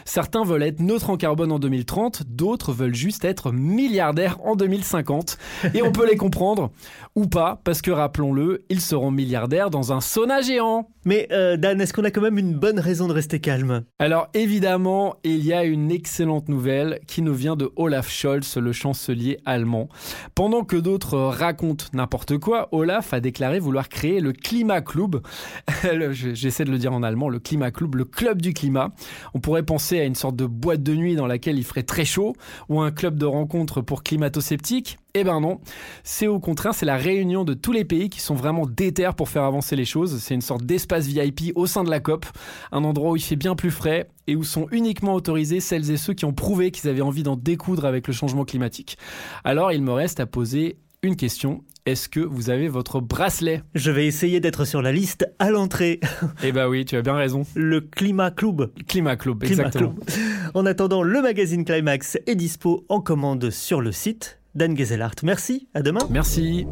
Certains 0.07 0.43
veulent 0.43 0.63
être 0.63 0.81
neutres 0.81 1.11
en 1.11 1.19
carbone 1.19 1.53
en 1.53 1.59
2030, 1.59 2.23
d'autres 2.27 2.73
veulent 2.73 2.95
juste 2.95 3.27
être 3.27 3.53
milliardaires 3.53 4.39
en 4.43 4.57
2050. 4.57 5.37
Et 5.75 5.83
on 5.83 5.93
peut 5.93 6.09
les 6.09 6.17
comprendre. 6.17 6.71
Ou 7.15 7.27
pas, 7.27 7.61
parce 7.63 7.83
que 7.83 7.91
rappelons-le, 7.91 8.65
ils 8.71 8.81
seront 8.81 9.11
milliardaires 9.11 9.69
dans 9.69 9.93
un 9.93 10.01
sauna 10.01 10.41
géant. 10.41 10.89
Mais 11.07 11.29
euh, 11.33 11.57
Dan, 11.57 11.81
est-ce 11.81 11.95
qu'on 11.95 12.05
a 12.05 12.11
quand 12.11 12.21
même 12.21 12.37
une 12.37 12.55
bonne 12.55 12.79
raison 12.79 13.09
de 13.09 13.15
rester 13.15 13.41
calme? 13.41 13.85
Alors 13.99 14.29
évidemment, 14.35 15.17
il 15.25 15.45
y 15.45 15.55
a 15.55 15.65
une 15.65 15.91
excellente 15.91 16.49
nouvelle 16.51 17.01
qui 17.07 17.23
nous 17.23 17.33
vient 17.33 17.57
de 17.57 17.71
Olaf 17.77 18.11
Scholz, 18.11 18.57
le 18.57 18.73
chancelier 18.73 19.39
allemand. 19.47 19.89
Pendant 20.35 20.63
que 20.63 20.77
d'autres 20.77 21.19
racontent 21.19 21.87
n'importe 21.95 22.37
quoi, 22.37 22.69
Olaf 22.73 23.15
a 23.15 23.21
déclaré 23.21 23.61
vouloir 23.61 23.89
créer 23.89 24.21
le 24.21 24.33
Climat 24.33 24.83
Club. 24.83 25.23
J'essaie 26.13 26.65
de 26.65 26.71
le 26.71 26.79
dire 26.79 26.93
en 26.93 27.03
allemand, 27.03 27.31
le 27.31 27.39
Climat 27.39 27.71
Club, 27.71 27.95
le 27.95 28.05
club 28.05 28.43
du 28.43 28.53
climat. 28.53 28.91
On 29.33 29.41
pourrait 29.41 29.63
penser 29.63 30.01
à 30.01 30.05
une 30.05 30.15
sorte 30.15 30.37
de 30.37 30.47
boîte 30.47 30.83
de 30.83 30.95
nuit 30.95 31.17
dans 31.17 31.27
laquelle 31.27 31.59
il 31.59 31.65
ferait 31.65 31.83
très 31.83 32.05
chaud, 32.05 32.35
ou 32.69 32.81
un 32.81 32.91
club 32.91 33.17
de 33.17 33.27
rencontres 33.27 33.81
pour 33.81 34.03
climato-sceptiques. 34.03 34.99
Eh 35.15 35.25
ben 35.25 35.41
non, 35.41 35.61
c'est 36.05 36.29
au 36.29 36.39
contraire, 36.39 36.75
c'est 36.75 36.87
la 36.87 36.97
réunion 36.97 37.45
de 37.45 37.55
tous 37.55 37.73
les 37.73 37.85
pays 37.85 38.11
qui 38.11 38.21
sont 38.21 38.35
vraiment 38.35 38.67
déter 38.67 39.11
pour 39.17 39.29
faire 39.29 39.43
avancer 39.43 39.75
les 39.75 39.85
choses. 39.85 40.21
C'est 40.21 40.35
une 40.35 40.41
sorte 40.41 40.65
d'espace 40.65 41.07
VIP 41.07 41.53
au 41.57 41.67
sein 41.67 41.83
de 41.83 41.91
la 41.91 41.99
COP, 41.99 42.27
un 42.71 42.85
endroit 42.85 43.13
où 43.13 43.17
il 43.17 43.23
fait 43.23 43.37
bien 43.37 43.57
plus 43.57 43.73
frais 43.73 44.09
et 44.27 44.37
où 44.37 44.45
sont 44.45 44.69
uniquement 44.71 45.15
autorisés 45.15 45.61
celles 45.61 45.91
et 45.91 45.97
ceux 45.97 46.15
qui 46.15 46.25
ont 46.25 46.33
prouvé 46.33 46.71
qu'ils 46.71 46.89
avaient 46.89 47.01
envie 47.01 47.25
d'en 47.25 47.37
découdre 47.37 47.87
avec 47.87 48.07
le 48.07 48.13
changement 48.13 48.45
climatique. 48.45 48.99
Alors 49.43 49.73
il 49.73 49.83
me 49.83 49.93
reste 49.93 50.21
à 50.21 50.27
poser 50.27 50.79
une 51.03 51.17
question. 51.17 51.65
Est-ce 51.87 52.09
que 52.09 52.21
vous 52.21 52.51
avez 52.51 52.69
votre 52.69 53.01
bracelet? 53.01 53.63
Je 53.75 53.91
vais 53.91 54.07
essayer 54.07 54.39
d'être 54.39 54.65
sur 54.65 54.83
la 54.83 54.93
liste 54.93 55.27
à 55.39 55.51
l'entrée. 55.51 55.99
Eh 56.45 56.53
bah 56.53 56.69
oui, 56.69 56.85
tu 56.85 56.97
as 56.97 57.03
bien 57.03 57.15
raison. 57.15 57.43
Le 57.55 57.81
Climat 57.81 58.31
Club. 58.31 58.71
Climat 58.87 59.17
Club, 59.17 59.43
exactement. 59.43 59.95
En 60.55 60.67
attendant, 60.67 61.03
le 61.03 61.23
magazine 61.23 61.65
Climax 61.65 62.19
est 62.27 62.35
dispo 62.35 62.85
en 62.89 63.01
commande 63.01 63.51
sur 63.51 63.81
le 63.81 63.93
site 63.93 64.40
Dan 64.55 64.77
Gezelhardt. 64.77 65.23
Merci, 65.23 65.69
à 65.75 65.83
demain. 65.83 66.01
Merci. 66.11 66.67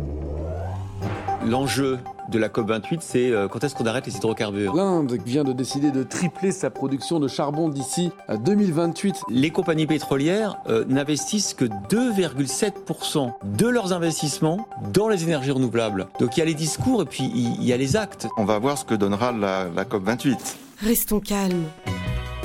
L'enjeu 1.46 1.98
de 2.30 2.38
la 2.38 2.48
COP28, 2.48 2.98
c'est 3.00 3.30
euh, 3.30 3.48
quand 3.48 3.64
est-ce 3.64 3.74
qu'on 3.74 3.86
arrête 3.86 4.06
les 4.06 4.16
hydrocarbures? 4.16 4.74
L'Inde 4.74 5.16
vient 5.24 5.44
de 5.44 5.52
décider 5.52 5.90
de 5.90 6.02
tripler 6.02 6.50
sa 6.52 6.68
production 6.68 7.20
de 7.20 7.28
charbon 7.28 7.68
d'ici 7.68 8.10
à 8.26 8.36
2028. 8.36 9.22
Les 9.30 9.50
compagnies 9.50 9.86
pétrolières 9.86 10.58
euh, 10.68 10.84
n'investissent 10.88 11.54
que 11.54 11.64
2,7% 11.64 13.32
de 13.44 13.66
leurs 13.66 13.92
investissements 13.92 14.68
dans 14.92 15.08
les 15.08 15.22
énergies 15.24 15.52
renouvelables. 15.52 16.08
Donc 16.20 16.36
il 16.36 16.40
y 16.40 16.42
a 16.42 16.46
les 16.46 16.54
discours 16.54 17.02
et 17.02 17.06
puis 17.06 17.30
il 17.34 17.64
y 17.64 17.72
a 17.72 17.76
les 17.76 17.96
actes. 17.96 18.26
On 18.36 18.44
va 18.44 18.58
voir 18.58 18.76
ce 18.76 18.84
que 18.84 18.94
donnera 18.94 19.32
la, 19.32 19.68
la 19.74 19.84
COP28. 19.84 20.36
Restons 20.84 21.20
calmes. 21.20 21.64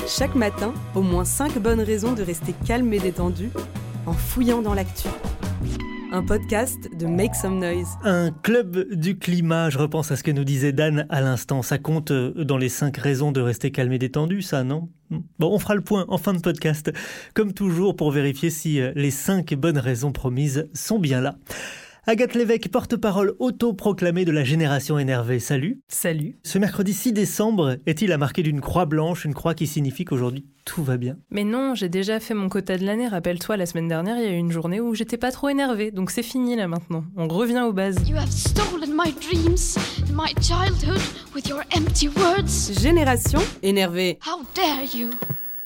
Chaque 0.07 0.35
matin, 0.35 0.73
au 0.95 1.01
moins 1.01 1.25
5 1.25 1.57
bonnes 1.59 1.81
raisons 1.81 2.13
de 2.13 2.23
rester 2.23 2.53
calme 2.65 2.91
et 2.93 2.99
détendu 2.99 3.49
en 4.05 4.13
fouillant 4.13 4.62
dans 4.62 4.74
l'actu. 4.74 5.07
Un 6.12 6.24
podcast 6.24 6.77
de 6.95 7.07
Make 7.07 7.33
Some 7.36 7.57
Noise. 7.57 7.88
Un 8.03 8.31
club 8.31 8.93
du 8.93 9.17
climat, 9.17 9.69
je 9.69 9.79
repense 9.79 10.12
à 10.12 10.15
ce 10.15 10.24
que 10.24 10.31
nous 10.31 10.43
disait 10.43 10.72
Dan 10.72 11.07
à 11.10 11.22
l'instant. 11.22 11.63
Ça 11.63 11.79
compte 11.79 12.12
euh, 12.12 12.43
dans 12.43 12.57
les 12.57 12.69
cinq 12.69 12.98
raisons 12.98 13.31
de 13.31 13.41
rester 13.41 13.72
calme 13.72 13.93
et 13.93 13.98
détendu, 13.98 14.43
ça, 14.43 14.63
non? 14.63 14.89
Bon, 15.39 15.51
on 15.51 15.57
fera 15.57 15.74
le 15.74 15.81
point 15.81 16.05
en 16.10 16.17
fin 16.17 16.33
de 16.33 16.39
podcast, 16.39 16.91
comme 17.33 17.53
toujours, 17.53 17.95
pour 17.95 18.12
vérifier 18.12 18.51
si 18.51 18.79
euh, 18.79 18.91
les 18.95 19.12
cinq 19.12 19.53
bonnes 19.55 19.79
raisons 19.79 20.12
promises 20.12 20.67
sont 20.74 21.00
bien 21.00 21.19
là. 21.19 21.36
Agathe 22.05 22.33
Lévesque, 22.33 22.67
porte-parole 22.67 23.33
autoproclamée 23.39 24.25
de 24.25 24.33
la 24.33 24.43
génération 24.43 25.00
énervée. 25.00 25.39
Salut. 25.39 25.79
Salut. 25.88 26.36
Ce 26.43 26.57
mercredi 26.57 26.91
6 26.91 27.13
décembre 27.13 27.77
est-il 27.86 28.12
à 28.12 28.17
marquer 28.17 28.43
d'une 28.43 28.60
croix 28.60 28.86
blanche, 28.86 29.24
une 29.24 29.33
croix 29.33 29.53
qui 29.53 29.67
signifie 29.67 30.03
qu'aujourd'hui 30.03 30.45
tout 30.65 30.83
va 30.83 30.98
bien? 30.98 31.17
Mais 31.29 31.43
non, 31.43 31.75
j'ai 31.75 31.89
déjà 31.89 32.19
fait 32.19 32.33
mon 32.33 32.50
quota 32.50 32.77
de 32.77 32.86
l'année. 32.86 33.07
Rappelle-toi, 33.07 33.55
la 33.57 33.65
semaine 33.65 33.88
dernière, 33.88 34.17
il 34.17 34.24
y 34.24 34.27
a 34.27 34.31
eu 34.31 34.38
une 34.38 34.51
journée 34.51 34.81
où 34.81 34.95
j'étais 34.95 35.17
pas 35.17 35.31
trop 35.31 35.48
énervée. 35.48 35.91
Donc 35.91 36.12
c'est 36.12 36.24
fini 36.24 36.57
là 36.57 36.67
maintenant. 36.67 37.05
On 37.15 37.27
revient 37.29 37.62
aux 37.62 37.74
bases. 37.74 37.98
You 38.07 38.17
have 38.17 38.31
stolen 38.31 38.91
my 38.93 39.13
dreams 39.13 39.77
and 40.00 40.13
my 40.13 40.33
childhood 40.41 41.01
with 41.33 41.48
your 41.48 41.62
empty 41.75 42.10
words. 42.10 42.81
Génération 42.81 43.39
énervée. 43.62 44.19
How 44.25 44.41
dare 44.55 44.83
you 44.93 45.10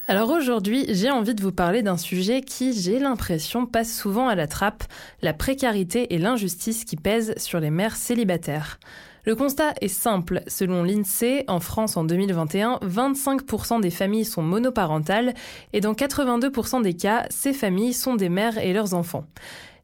alors 0.09 0.29
aujourd'hui, 0.29 0.85
j'ai 0.87 1.11
envie 1.11 1.35
de 1.35 1.41
vous 1.41 1.51
parler 1.51 1.81
d'un 1.81 1.97
sujet 1.97 2.39
qui, 2.39 2.71
j'ai 2.71 2.97
l'impression, 2.97 3.65
passe 3.65 3.93
souvent 3.93 4.29
à 4.29 4.35
la 4.35 4.47
trappe, 4.47 4.85
la 5.21 5.33
précarité 5.33 6.13
et 6.13 6.17
l'injustice 6.17 6.85
qui 6.85 6.95
pèsent 6.95 7.33
sur 7.35 7.59
les 7.59 7.71
mères 7.71 7.97
célibataires. 7.97 8.79
Le 9.25 9.35
constat 9.35 9.73
est 9.81 9.89
simple. 9.89 10.43
Selon 10.47 10.83
l'INSEE, 10.83 11.43
en 11.49 11.59
France 11.59 11.97
en 11.97 12.05
2021, 12.05 12.79
25% 12.83 13.81
des 13.81 13.89
familles 13.89 14.23
sont 14.23 14.41
monoparentales 14.41 15.33
et 15.73 15.81
dans 15.81 15.91
82% 15.91 16.81
des 16.81 16.93
cas, 16.93 17.25
ces 17.29 17.51
familles 17.51 17.91
sont 17.91 18.15
des 18.15 18.29
mères 18.29 18.57
et 18.57 18.71
leurs 18.71 18.93
enfants. 18.93 19.25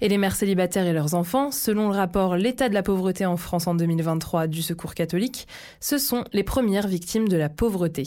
Et 0.03 0.09
les 0.09 0.17
mères 0.17 0.35
célibataires 0.35 0.85
et 0.85 0.91
leurs 0.91 1.15
enfants, 1.15 1.49
selon 1.49 1.87
le 1.87 1.95
rapport 1.95 2.35
L'état 2.35 2.67
de 2.67 2.73
la 2.73 2.83
pauvreté 2.83 3.25
en 3.25 3.37
France 3.37 3.67
en 3.67 3.73
2023 3.73 4.47
du 4.47 4.61
Secours 4.61 4.95
catholique, 4.95 5.47
ce 5.79 5.97
sont 5.97 6.25
les 6.33 6.43
premières 6.43 6.89
victimes 6.89 7.29
de 7.29 7.37
la 7.37 7.47
pauvreté. 7.47 8.05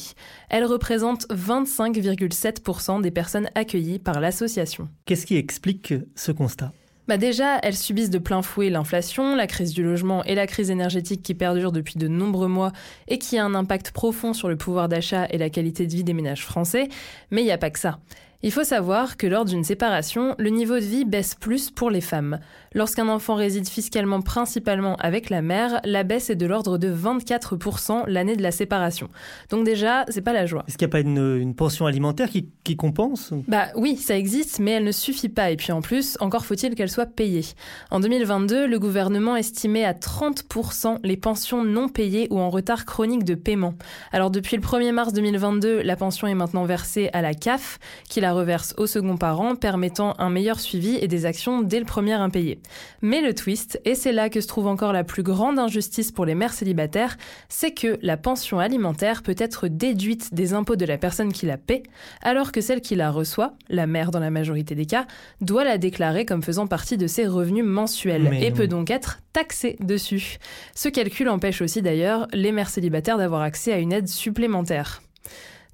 Elles 0.50 0.67
représentent 0.67 1.26
25,7% 1.31 3.00
des 3.00 3.11
personnes 3.11 3.49
accueillies 3.55 3.99
par 3.99 4.21
l'association. 4.21 4.91
Qu'est-ce 5.07 5.25
qui 5.25 5.37
explique 5.37 5.95
ce 6.17 6.33
constat? 6.33 6.71
Bah 7.09 7.17
déjà, 7.17 7.61
elles 7.62 7.75
subissent 7.75 8.11
de 8.11 8.19
plein 8.19 8.43
fouet 8.43 8.69
l'inflation, 8.69 9.35
la 9.35 9.47
crise 9.47 9.73
du 9.73 9.83
logement 9.83 10.23
et 10.25 10.35
la 10.35 10.47
crise 10.47 10.71
énergétique 10.71 11.23
qui 11.23 11.33
perdure 11.33 11.73
depuis 11.73 11.99
de 11.99 12.09
nombreux 12.09 12.49
mois 12.49 12.73
et 13.09 13.17
qui 13.17 13.38
a 13.38 13.45
un 13.47 13.55
impact 13.55 13.93
profond 13.93 14.35
sur 14.35 14.50
le 14.50 14.59
pouvoir 14.59 14.91
d'achat 14.91 15.29
et 15.31 15.38
la 15.38 15.49
qualité 15.49 15.87
de 15.87 15.93
vie 15.93 16.05
des 16.05 16.12
ménages 16.12 16.45
français. 16.45 16.91
Mais 17.31 17.41
il 17.41 17.47
n'y 17.47 17.53
a 17.53 17.59
pas 17.59 17.71
que 17.71 17.79
ça. 17.79 18.00
Il 18.47 18.53
faut 18.53 18.62
savoir 18.62 19.17
que 19.17 19.26
lors 19.26 19.45
d'une 19.45 19.65
séparation, 19.65 20.37
le 20.38 20.50
niveau 20.50 20.76
de 20.76 20.85
vie 20.85 21.05
baisse 21.05 21.35
plus 21.35 21.73
pour 21.73 21.91
les 21.91 22.00
femmes. 22.00 22.38
Lorsqu'un 22.75 23.09
enfant 23.09 23.35
réside 23.35 23.67
fiscalement 23.67 24.21
principalement 24.21 24.95
avec 25.00 25.31
la 25.31 25.43
mère, 25.43 25.81
la 25.83 26.05
baisse 26.05 26.31
est 26.31 26.37
de 26.37 26.47
l'ordre 26.47 26.79
de 26.79 26.95
24% 26.95 28.05
l'année 28.07 28.37
de 28.37 28.43
la 28.43 28.53
séparation. 28.53 29.09
Donc 29.50 29.65
déjà, 29.65 30.05
c'est 30.11 30.21
pas 30.21 30.33
la 30.33 30.47
joie. 30.47 30.62
Est-ce 30.69 30.79
qu'il 30.79 30.87
n'y 30.87 30.91
a 30.91 30.93
pas 30.93 31.00
une, 31.00 31.57
pension 31.57 31.87
alimentaire 31.87 32.31
qui, 32.31 32.49
qui, 32.62 32.76
compense 32.76 33.33
Bah 33.49 33.67
oui, 33.75 33.97
ça 33.97 34.17
existe, 34.17 34.61
mais 34.61 34.73
elle 34.73 34.85
ne 34.85 34.93
suffit 34.93 35.29
pas. 35.29 35.50
Et 35.50 35.57
puis 35.57 35.73
en 35.73 35.81
plus, 35.81 36.17
encore 36.21 36.47
faut-il 36.47 36.76
qu'elle 36.76 36.91
soit 36.91 37.07
payée. 37.07 37.47
En 37.91 37.99
2022, 37.99 38.69
le 38.69 38.79
gouvernement 38.79 39.35
estimait 39.35 39.85
à 39.85 39.93
30% 39.93 40.99
les 41.03 41.17
pensions 41.17 41.65
non 41.65 41.88
payées 41.88 42.29
ou 42.31 42.38
en 42.38 42.50
retard 42.50 42.85
chronique 42.85 43.25
de 43.25 43.35
paiement. 43.35 43.75
Alors 44.12 44.31
depuis 44.31 44.57
le 44.57 44.62
1er 44.62 44.93
mars 44.93 45.12
2022, 45.12 45.83
la 45.83 45.97
pension 45.97 46.29
est 46.29 46.35
maintenant 46.35 46.65
versée 46.65 47.11
à 47.12 47.23
la 47.23 47.35
CAF, 47.35 47.81
qui 48.09 48.21
la 48.21 48.36
reverse 48.37 48.75
au 48.76 48.87
second 48.87 49.16
parent, 49.16 49.57
permettant 49.57 50.14
un 50.19 50.31
meilleur 50.31 50.61
suivi 50.61 50.97
et 51.00 51.09
des 51.09 51.26
actions 51.26 51.62
dès 51.62 51.81
le 51.81 51.85
premier 51.85 52.12
impayé. 52.12 52.61
Mais 53.02 53.21
le 53.21 53.35
twist, 53.35 53.81
et 53.85 53.95
c'est 53.95 54.12
là 54.12 54.28
que 54.28 54.40
se 54.40 54.47
trouve 54.47 54.66
encore 54.66 54.93
la 54.93 55.05
plus 55.05 55.23
grande 55.23 55.59
injustice 55.59 56.12
pour 56.12 56.25
les 56.25 56.35
mères 56.35 56.52
célibataires, 56.52 57.16
c'est 57.49 57.73
que 57.73 57.99
la 58.02 58.16
pension 58.16 58.59
alimentaire 58.59 59.23
peut 59.23 59.35
être 59.38 59.69
déduite 59.69 60.35
des 60.35 60.55
impôts 60.55 60.76
de 60.76 60.87
la 60.87 60.99
personne 60.99 61.33
qui 61.33 61.47
la 61.47 61.57
paie, 61.57 61.83
alors 62.23 62.52
que 62.52 62.61
celle 62.61 62.81
qui 62.81 62.95
la 62.95 63.11
reçoit, 63.11 63.55
la 63.69 63.87
mère 63.87 64.11
dans 64.11 64.21
la 64.21 64.31
majorité 64.31 64.75
des 64.75 64.87
cas, 64.87 65.07
doit 65.40 65.64
la 65.64 65.78
déclarer 65.78 66.25
comme 66.25 66.43
faisant 66.43 66.66
partie 66.66 66.97
de 66.97 67.07
ses 67.07 67.26
revenus 67.26 67.64
mensuels 67.64 68.38
et 68.40 68.50
peut 68.50 68.69
donc 68.69 68.90
être 68.90 69.21
taxée 69.33 69.76
dessus. 69.81 70.38
Ce 70.75 70.88
calcul 70.88 71.28
empêche 71.28 71.61
aussi 71.61 71.83
d'ailleurs 71.83 72.28
les 72.33 72.52
mères 72.52 72.71
célibataires 72.71 73.19
d'avoir 73.19 73.43
accès 73.43 73.73
à 73.73 73.78
une 73.78 73.93
aide 73.93 74.09
supplémentaire. 74.09 75.02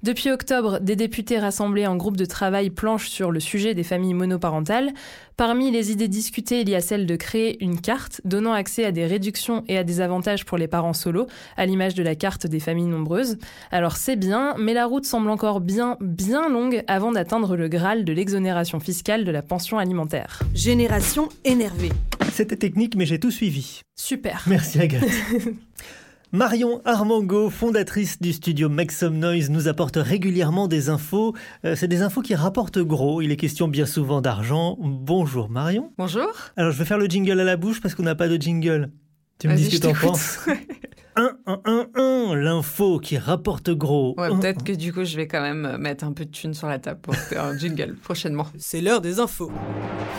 Depuis 0.03 0.31
octobre, 0.31 0.79
des 0.81 0.97
députés 0.97 1.39
rassemblés 1.39 1.87
en 1.87 1.95
groupe 1.95 2.17
de 2.17 2.25
travail 2.25 2.69
planchent 2.69 3.07
sur 3.07 3.31
le 3.31 3.39
sujet 3.39 3.73
des 3.73 3.83
familles 3.83 4.13
monoparentales. 4.13 4.91
Parmi 5.37 5.71
les 5.71 5.93
idées 5.93 6.09
discutées, 6.09 6.59
il 6.59 6.69
y 6.69 6.75
a 6.75 6.81
celle 6.81 7.05
de 7.05 7.15
créer 7.15 7.63
une 7.63 7.79
carte 7.79 8.19
donnant 8.25 8.51
accès 8.51 8.83
à 8.83 8.91
des 8.91 9.05
réductions 9.05 9.63
et 9.69 9.77
à 9.77 9.85
des 9.85 10.01
avantages 10.01 10.43
pour 10.43 10.57
les 10.57 10.67
parents 10.67 10.91
solos, 10.91 11.27
à 11.55 11.65
l'image 11.65 11.93
de 11.93 12.03
la 12.03 12.15
carte 12.15 12.47
des 12.47 12.59
familles 12.59 12.87
nombreuses. 12.87 13.37
Alors 13.71 13.95
c'est 13.95 14.17
bien, 14.17 14.55
mais 14.59 14.73
la 14.73 14.87
route 14.87 15.05
semble 15.05 15.29
encore 15.29 15.61
bien, 15.61 15.95
bien 16.01 16.49
longue 16.49 16.83
avant 16.87 17.13
d'atteindre 17.13 17.55
le 17.55 17.69
Graal 17.69 18.03
de 18.03 18.11
l'exonération 18.11 18.81
fiscale 18.81 19.23
de 19.23 19.31
la 19.31 19.41
pension 19.41 19.77
alimentaire. 19.77 20.41
Génération 20.53 21.29
énervée. 21.45 21.93
C'était 22.33 22.57
technique, 22.57 22.95
mais 22.97 23.05
j'ai 23.05 23.19
tout 23.19 23.31
suivi. 23.31 23.83
Super. 23.95 24.43
Merci 24.47 24.81
Agathe. 24.81 25.05
Marion 26.35 26.81
Armango, 26.83 27.51
fondatrice 27.51 28.19
du 28.19 28.33
studio 28.33 28.67
Make 28.67 28.91
Some 28.91 29.19
Noise, 29.19 29.51
nous 29.51 29.67
apporte 29.67 29.97
régulièrement 29.97 30.67
des 30.67 30.89
infos. 30.89 31.35
Euh, 31.63 31.75
c'est 31.75 31.87
des 31.87 32.01
infos 32.01 32.23
qui 32.23 32.33
rapportent 32.33 32.79
gros. 32.79 33.21
Il 33.21 33.31
est 33.31 33.35
question 33.35 33.67
bien 33.67 33.85
souvent 33.85 34.19
d'argent. 34.19 34.75
Bonjour 34.79 35.47
Marion. 35.47 35.91
Bonjour. 35.99 36.25
Alors 36.57 36.71
je 36.71 36.79
vais 36.79 36.85
faire 36.85 36.97
le 36.97 37.05
jingle 37.05 37.39
à 37.39 37.43
la 37.43 37.55
bouche 37.55 37.81
parce 37.81 37.93
qu'on 37.93 38.01
n'a 38.01 38.15
pas 38.15 38.27
de 38.27 38.41
jingle. 38.41 38.89
Tu 39.37 39.47
me 39.47 39.55
dis 39.55 39.69
ce 39.69 39.77
que 39.77 39.81
t'en 39.83 39.93
penses 39.93 40.39
1, 41.15 41.37
1, 41.45 41.59
1, 41.65 41.87
1, 41.95 42.35
l'info 42.35 42.99
qui 42.99 43.17
rapporte 43.17 43.69
gros. 43.69 44.15
Ouais, 44.17 44.29
peut-être 44.29 44.63
que 44.63 44.73
du 44.73 44.93
coup, 44.93 45.03
je 45.03 45.15
vais 45.15 45.27
quand 45.27 45.41
même 45.41 45.77
mettre 45.77 46.03
un 46.03 46.11
peu 46.11 46.25
de 46.25 46.31
thunes 46.31 46.53
sur 46.53 46.67
la 46.67 46.79
table 46.79 46.99
pour 47.01 47.15
faire 47.15 47.43
un 47.43 47.57
jingle 47.57 47.95
prochainement. 48.03 48.47
C'est 48.57 48.81
l'heure 48.81 49.01
des 49.01 49.19
infos. 49.19 49.51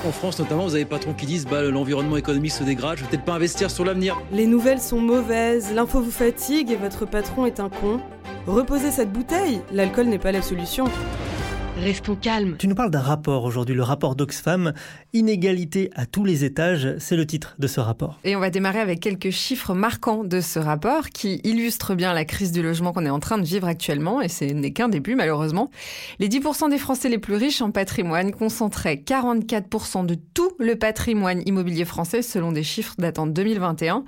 En 0.06 0.12
France, 0.12 0.38
notamment, 0.38 0.64
vous 0.64 0.74
avez 0.74 0.84
des 0.84 0.90
patrons 0.90 1.14
qui 1.14 1.26
disent 1.26 1.46
bah, 1.46 1.62
l'environnement 1.62 2.16
économique 2.16 2.52
se 2.52 2.64
dégrade, 2.64 2.98
je 2.98 3.04
vais 3.04 3.10
peut-être 3.10 3.24
pas 3.24 3.34
investir 3.34 3.70
sur 3.70 3.84
l'avenir. 3.84 4.20
Les 4.32 4.46
nouvelles 4.46 4.80
sont 4.80 5.00
mauvaises, 5.00 5.72
l'info 5.72 6.00
vous 6.00 6.10
fatigue 6.10 6.70
et 6.70 6.76
votre 6.76 7.06
patron 7.06 7.46
est 7.46 7.60
un 7.60 7.68
con. 7.68 8.00
Reposez 8.46 8.90
cette 8.90 9.12
bouteille, 9.12 9.62
l'alcool 9.72 10.06
n'est 10.06 10.18
pas 10.18 10.32
la 10.32 10.42
solution. 10.42 10.84
Restons 11.76 12.14
calmes. 12.14 12.57
Tu 12.57 12.69
nous 12.69 12.76
parles 12.76 12.93
d'un 12.93 13.00
rapport 13.00 13.43
aujourd'hui, 13.43 13.75
le 13.75 13.83
rapport 13.83 14.14
d'Oxfam, 14.14 14.73
Inégalité 15.12 15.90
à 15.95 16.07
tous 16.07 16.25
les 16.25 16.45
étages, 16.45 16.95
c'est 16.99 17.16
le 17.16 17.26
titre 17.26 17.57
de 17.59 17.66
ce 17.66 17.81
rapport. 17.81 18.21
Et 18.23 18.37
on 18.37 18.40
va 18.40 18.50
démarrer 18.50 18.78
avec 18.78 19.00
quelques 19.00 19.31
chiffres 19.31 19.75
marquants 19.75 20.23
de 20.23 20.40
ce 20.40 20.61
rapport 20.61 21.11
qui 21.11 21.40
illustrent 21.43 21.97
bien 21.97 22.14
la 22.14 22.25
crise 22.25 22.52
du 22.52 22.62
logement 22.62 22.93
qu'on 22.93 23.04
est 23.04 23.11
en 23.11 23.19
train 23.19 23.38
de 23.38 23.45
vivre 23.45 23.66
actuellement, 23.66 24.21
et 24.21 24.28
ce 24.28 24.45
n'est 24.45 24.73
qu'un 24.73 24.88
début 24.88 25.16
malheureusement. 25.16 25.71
Les 26.21 26.28
10% 26.28 26.71
des 26.71 26.78
Français 26.78 27.09
les 27.09 27.19
plus 27.19 27.35
riches 27.35 27.61
en 27.61 27.73
patrimoine 27.73 28.31
concentraient 28.31 29.02
44% 29.04 30.07
de 30.07 30.16
tout 30.33 30.52
le 30.61 30.76
patrimoine 30.76 31.43
immobilier 31.45 31.85
français 31.85 32.23
selon 32.23 32.52
des 32.52 32.62
chiffres 32.62 32.95
datant 32.99 33.26
de 33.26 33.33
2021. 33.33 34.04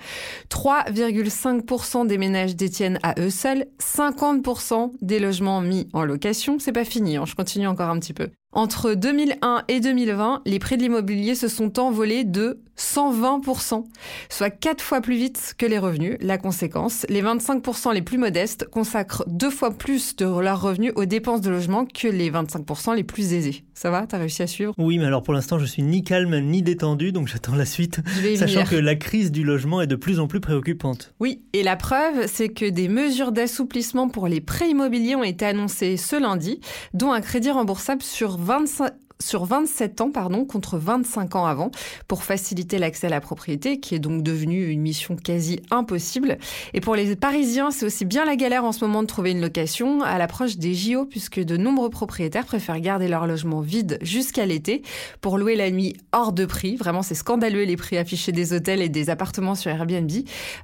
3,5% 0.50 2.06
des 2.06 2.18
ménages 2.18 2.54
détiennent 2.54 3.00
à 3.02 3.14
eux 3.20 3.30
seuls 3.30 3.66
50% 3.80 4.92
des 5.02 5.18
logements 5.18 5.60
mis 5.60 5.88
en 5.92 6.04
location. 6.04 6.58
C'est 6.60 6.72
pas 6.72 6.84
fini, 6.84 7.16
hein, 7.16 7.24
je 7.26 7.34
continue 7.34 7.65
encore 7.66 7.90
un 7.90 7.98
petit 7.98 8.14
peu. 8.14 8.30
Entre 8.56 8.94
2001 8.94 9.64
et 9.68 9.80
2020, 9.80 10.40
les 10.46 10.58
prix 10.58 10.78
de 10.78 10.82
l'immobilier 10.82 11.34
se 11.34 11.46
sont 11.46 11.78
envolés 11.78 12.24
de 12.24 12.62
120%, 12.78 13.84
soit 14.30 14.50
quatre 14.50 14.82
fois 14.82 15.02
plus 15.02 15.16
vite 15.16 15.54
que 15.58 15.66
les 15.66 15.78
revenus. 15.78 16.16
La 16.20 16.38
conséquence, 16.38 17.04
les 17.10 17.22
25% 17.22 17.92
les 17.92 18.00
plus 18.00 18.16
modestes 18.16 18.66
consacrent 18.70 19.24
deux 19.26 19.50
fois 19.50 19.72
plus 19.72 20.16
de 20.16 20.24
leurs 20.24 20.60
revenus 20.60 20.92
aux 20.96 21.04
dépenses 21.04 21.42
de 21.42 21.50
logement 21.50 21.84
que 21.84 22.08
les 22.08 22.30
25% 22.30 22.94
les 22.94 23.04
plus 23.04 23.34
aisés. 23.34 23.64
Ça 23.74 23.90
va? 23.90 24.06
T'as 24.06 24.18
réussi 24.18 24.42
à 24.42 24.46
suivre? 24.46 24.74
Oui, 24.78 24.98
mais 24.98 25.04
alors 25.04 25.22
pour 25.22 25.34
l'instant, 25.34 25.58
je 25.58 25.66
suis 25.66 25.82
ni 25.82 26.02
calme 26.02 26.38
ni 26.40 26.62
détendu, 26.62 27.12
donc 27.12 27.28
j'attends 27.28 27.54
la 27.54 27.66
suite, 27.66 28.00
sachant 28.36 28.64
que 28.64 28.76
la 28.76 28.94
crise 28.94 29.32
du 29.32 29.44
logement 29.44 29.82
est 29.82 29.86
de 29.86 29.96
plus 29.96 30.18
en 30.18 30.28
plus 30.28 30.40
préoccupante. 30.40 31.14
Oui, 31.20 31.42
et 31.52 31.62
la 31.62 31.76
preuve, 31.76 32.26
c'est 32.26 32.48
que 32.48 32.64
des 32.64 32.88
mesures 32.88 33.32
d'assouplissement 33.32 34.08
pour 34.08 34.28
les 34.28 34.40
prêts 34.40 34.70
immobiliers 34.70 35.14
ont 35.14 35.24
été 35.24 35.44
annoncées 35.44 35.98
ce 35.98 36.16
lundi, 36.16 36.60
dont 36.94 37.12
un 37.12 37.20
crédit 37.20 37.50
remboursable 37.50 38.02
sur 38.02 38.38
25, 38.46 38.92
sur 39.20 39.44
27 39.44 40.00
ans 40.00 40.10
pardon, 40.10 40.44
contre 40.44 40.78
25 40.78 41.36
ans 41.36 41.46
avant 41.46 41.70
pour 42.08 42.22
faciliter 42.22 42.78
l'accès 42.78 43.06
à 43.06 43.10
la 43.10 43.20
propriété 43.20 43.80
qui 43.80 43.94
est 43.94 43.98
donc 43.98 44.22
devenue 44.22 44.66
une 44.68 44.80
mission 44.80 45.16
quasi 45.16 45.60
impossible. 45.70 46.38
Et 46.74 46.80
pour 46.80 46.96
les 46.96 47.16
Parisiens, 47.16 47.70
c'est 47.70 47.86
aussi 47.86 48.04
bien 48.04 48.24
la 48.24 48.36
galère 48.36 48.64
en 48.64 48.72
ce 48.72 48.84
moment 48.84 49.02
de 49.02 49.06
trouver 49.06 49.30
une 49.30 49.40
location 49.40 50.02
à 50.02 50.18
l'approche 50.18 50.56
des 50.56 50.74
JO 50.74 51.06
puisque 51.06 51.40
de 51.40 51.56
nombreux 51.56 51.90
propriétaires 51.90 52.46
préfèrent 52.46 52.80
garder 52.80 53.08
leur 53.08 53.26
logement 53.26 53.60
vide 53.60 53.98
jusqu'à 54.02 54.46
l'été 54.46 54.82
pour 55.20 55.38
louer 55.38 55.56
la 55.56 55.70
nuit 55.70 55.96
hors 56.12 56.32
de 56.32 56.44
prix. 56.44 56.76
Vraiment, 56.76 57.02
c'est 57.02 57.14
scandaleux 57.14 57.64
les 57.64 57.76
prix 57.76 57.96
affichés 57.96 58.32
des 58.32 58.52
hôtels 58.52 58.82
et 58.82 58.88
des 58.88 59.10
appartements 59.10 59.54
sur 59.54 59.70
Airbnb 59.70 60.10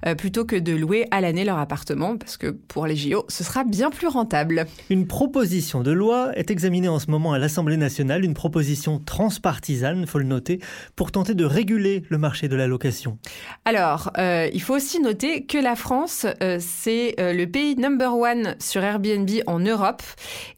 euh, 0.06 0.14
plutôt 0.14 0.44
que 0.44 0.56
de 0.56 0.72
louer 0.72 1.06
à 1.10 1.20
l'année 1.20 1.44
leur 1.44 1.58
appartement 1.58 2.16
parce 2.16 2.36
que 2.36 2.48
pour 2.48 2.86
les 2.86 2.96
JO, 2.96 3.24
ce 3.28 3.44
sera 3.44 3.64
bien 3.64 3.90
plus 3.90 4.08
rentable. 4.08 4.66
Une 4.90 5.06
proposition 5.06 5.82
de 5.82 5.90
loi 5.90 6.30
est 6.34 6.50
examinée 6.50 6.88
en 6.88 6.98
ce 6.98 7.10
moment 7.10 7.32
à 7.32 7.38
l'Assemblée 7.38 7.76
nationale, 7.76 8.24
proposition 8.42 8.98
transpartisane, 8.98 10.04
faut 10.04 10.18
le 10.18 10.24
noter, 10.24 10.58
pour 10.96 11.12
tenter 11.12 11.34
de 11.34 11.44
réguler 11.44 12.02
le 12.08 12.18
marché 12.18 12.48
de 12.48 12.56
la 12.56 12.66
location. 12.66 13.18
Alors, 13.64 14.10
euh, 14.18 14.48
il 14.52 14.60
faut 14.60 14.74
aussi 14.74 15.00
noter 15.00 15.46
que 15.46 15.58
la 15.58 15.76
France, 15.76 16.26
euh, 16.42 16.58
c'est 16.60 17.14
euh, 17.20 17.32
le 17.32 17.46
pays 17.46 17.76
number 17.76 18.16
one 18.16 18.56
sur 18.58 18.82
Airbnb 18.82 19.30
en 19.46 19.60
Europe 19.60 20.02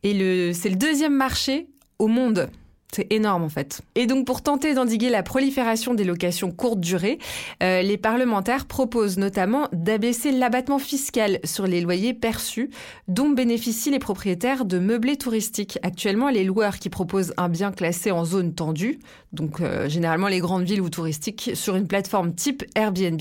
et 0.02 0.14
c'est 0.54 0.70
le 0.70 0.76
deuxième 0.76 1.14
marché 1.14 1.68
au 1.98 2.06
monde 2.06 2.48
C'est 2.94 3.12
énorme 3.12 3.42
en 3.42 3.48
fait. 3.48 3.80
Et 3.96 4.06
donc 4.06 4.24
pour 4.24 4.40
tenter 4.40 4.72
d'endiguer 4.72 5.10
la 5.10 5.24
prolifération 5.24 5.94
des 5.94 6.04
locations 6.04 6.52
courte 6.52 6.78
durée, 6.78 7.18
euh, 7.60 7.82
les 7.82 7.96
parlementaires 7.96 8.66
proposent 8.66 9.18
notamment 9.18 9.66
d'abaisser 9.72 10.30
l'abattement 10.30 10.78
fiscal 10.78 11.40
sur 11.42 11.66
les 11.66 11.80
loyers 11.80 12.14
perçus 12.14 12.70
dont 13.08 13.30
bénéficient 13.30 13.90
les 13.90 13.98
propriétaires 13.98 14.64
de 14.64 14.78
meublés 14.78 15.16
touristiques. 15.16 15.80
Actuellement, 15.82 16.28
les 16.28 16.44
loueurs 16.44 16.78
qui 16.78 16.88
proposent 16.88 17.34
un 17.36 17.48
bien 17.48 17.72
classé 17.72 18.12
en 18.12 18.24
zone 18.24 18.54
tendue, 18.54 19.00
donc 19.32 19.60
euh, 19.60 19.88
généralement 19.88 20.28
les 20.28 20.38
grandes 20.38 20.64
villes 20.64 20.80
ou 20.80 20.88
touristiques, 20.88 21.50
sur 21.54 21.74
une 21.74 21.88
plateforme 21.88 22.32
type 22.32 22.62
Airbnb, 22.76 23.20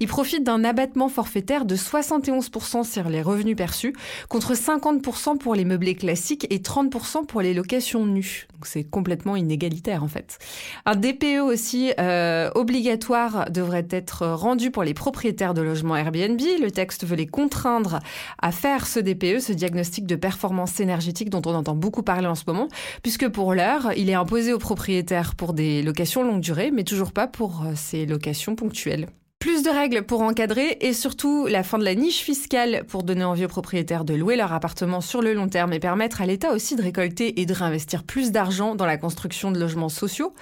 ils 0.00 0.08
profitent 0.08 0.42
d'un 0.42 0.64
abattement 0.64 1.08
forfaitaire 1.08 1.64
de 1.64 1.76
71% 1.76 2.82
sur 2.82 3.08
les 3.08 3.22
revenus 3.22 3.56
perçus, 3.56 3.94
contre 4.28 4.54
50% 4.54 5.38
pour 5.38 5.54
les 5.54 5.64
meublés 5.64 5.94
classiques 5.94 6.48
et 6.50 6.58
30% 6.58 7.24
pour 7.26 7.40
les 7.40 7.54
locations 7.54 8.04
nues. 8.04 8.48
C'est 8.66 8.84
complètement 8.84 9.36
inégalitaire 9.36 10.02
en 10.02 10.08
fait. 10.08 10.38
Un 10.86 10.96
DPE 10.96 11.40
aussi 11.42 11.92
euh, 11.98 12.50
obligatoire 12.54 13.50
devrait 13.50 13.86
être 13.90 14.26
rendu 14.26 14.70
pour 14.70 14.84
les 14.84 14.94
propriétaires 14.94 15.54
de 15.54 15.62
logements 15.62 15.96
Airbnb. 15.96 16.40
Le 16.60 16.70
texte 16.70 17.04
veut 17.04 17.16
les 17.16 17.26
contraindre 17.26 17.98
à 18.40 18.52
faire 18.52 18.86
ce 18.86 19.00
DPE, 19.00 19.40
ce 19.40 19.52
diagnostic 19.52 20.06
de 20.06 20.16
performance 20.16 20.80
énergétique 20.80 21.30
dont 21.30 21.42
on 21.46 21.54
entend 21.54 21.74
beaucoup 21.74 22.02
parler 22.02 22.26
en 22.26 22.34
ce 22.34 22.44
moment, 22.46 22.68
puisque 23.02 23.28
pour 23.28 23.54
l'heure, 23.54 23.92
il 23.96 24.10
est 24.10 24.14
imposé 24.14 24.52
aux 24.52 24.58
propriétaires 24.58 25.34
pour 25.34 25.52
des 25.52 25.82
locations 25.82 26.22
longue 26.24 26.40
durée, 26.40 26.70
mais 26.70 26.84
toujours 26.84 27.12
pas 27.12 27.26
pour 27.26 27.62
euh, 27.64 27.72
ces 27.74 28.06
locations 28.06 28.54
ponctuelles. 28.54 29.06
Plus 29.42 29.64
de 29.64 29.70
règles 29.70 30.02
pour 30.04 30.20
encadrer 30.22 30.78
et 30.82 30.92
surtout 30.92 31.48
la 31.48 31.64
fin 31.64 31.76
de 31.76 31.82
la 31.82 31.96
niche 31.96 32.20
fiscale 32.20 32.84
pour 32.86 33.02
donner 33.02 33.24
envie 33.24 33.44
aux 33.44 33.48
propriétaires 33.48 34.04
de 34.04 34.14
louer 34.14 34.36
leur 34.36 34.52
appartement 34.52 35.00
sur 35.00 35.20
le 35.20 35.34
long 35.34 35.48
terme 35.48 35.72
et 35.72 35.80
permettre 35.80 36.22
à 36.22 36.26
l'État 36.26 36.52
aussi 36.52 36.76
de 36.76 36.82
récolter 36.82 37.40
et 37.40 37.44
de 37.44 37.52
réinvestir 37.52 38.04
plus 38.04 38.30
d'argent 38.30 38.76
dans 38.76 38.86
la 38.86 38.96
construction 38.98 39.50
de 39.50 39.58
logements 39.58 39.88
sociaux. 39.88 40.32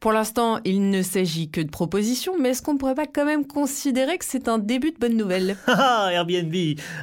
Pour 0.00 0.10
l'instant, 0.10 0.58
il 0.64 0.90
ne 0.90 1.00
s'agit 1.00 1.48
que 1.48 1.60
de 1.60 1.70
propositions, 1.70 2.32
mais 2.40 2.48
est-ce 2.48 2.60
qu'on 2.60 2.72
ne 2.72 2.78
pourrait 2.78 2.96
pas 2.96 3.06
quand 3.06 3.24
même 3.24 3.46
considérer 3.46 4.18
que 4.18 4.24
c'est 4.24 4.48
un 4.48 4.58
début 4.58 4.90
de 4.90 4.98
bonne 4.98 5.16
nouvelle? 5.16 5.56
Ah, 5.68 6.08
Airbnb 6.10 6.52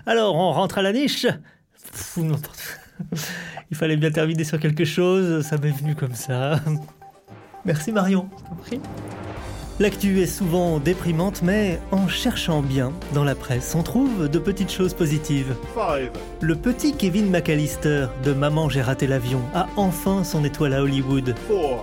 Alors, 0.06 0.36
on 0.36 0.52
rentre 0.52 0.80
à 0.80 0.82
la 0.82 0.92
niche? 0.92 1.28
Il 3.72 3.78
fallait 3.78 3.96
bien 3.96 4.12
terminer 4.12 4.44
sur 4.44 4.60
quelque 4.60 4.84
chose, 4.84 5.46
ça 5.46 5.58
m'est 5.58 5.72
venu 5.72 5.96
comme 5.96 6.14
ça. 6.14 6.60
Merci 7.64 7.94
Marion. 7.94 8.30
L'actu 9.80 10.22
est 10.22 10.26
souvent 10.26 10.80
déprimante, 10.80 11.44
mais 11.44 11.80
en 11.92 12.08
cherchant 12.08 12.64
bien 12.64 12.92
dans 13.14 13.24
la 13.24 13.36
presse, 13.36 13.76
on 13.76 13.84
trouve 13.84 14.28
de 14.28 14.40
petites 14.40 14.72
choses 14.72 14.96
positives. 14.96 15.56
Le 16.42 16.56
petit 16.56 16.96
Kevin 16.96 17.30
McAllister 17.30 18.08
de 18.24 18.34
Maman 18.34 18.70
j'ai 18.70 18.82
raté 18.82 19.06
l'avion 19.06 19.40
a 19.54 19.68
enfin 19.76 20.24
son 20.24 20.44
étoile 20.44 20.74
à 20.74 20.82
Hollywood. 20.82 21.36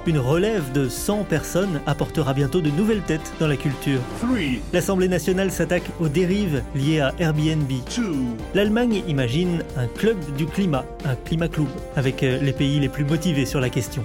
Une 0.07 0.19
relève 0.19 0.73
de 0.73 0.89
100 0.89 1.23
personnes 1.23 1.81
apportera 1.87 2.35
bientôt 2.35 2.61
de 2.61 2.71
nouvelles 2.71 3.03
têtes 3.03 3.33
dans 3.39 3.47
la 3.47 3.57
culture. 3.57 4.01
L'Assemblée 4.73 5.09
nationale 5.09 5.53
s'attaque 5.53 5.89
aux 6.01 6.09
dérives 6.09 6.65
liées 6.75 6.99
à 6.99 7.15
Airbnb. 7.21 7.71
L'Allemagne 8.55 9.05
imagine 9.07 9.63
un 9.77 9.87
club 9.87 10.19
du 10.37 10.47
climat, 10.47 10.85
un 11.05 11.15
climat 11.15 11.47
club, 11.47 11.69
avec 11.95 12.25
euh, 12.25 12.41
les 12.41 12.53
pays 12.53 12.81
les 12.81 12.89
plus 12.89 13.05
motivés 13.05 13.47
sur 13.47 13.61
la 13.61 13.71
question. 13.71 14.03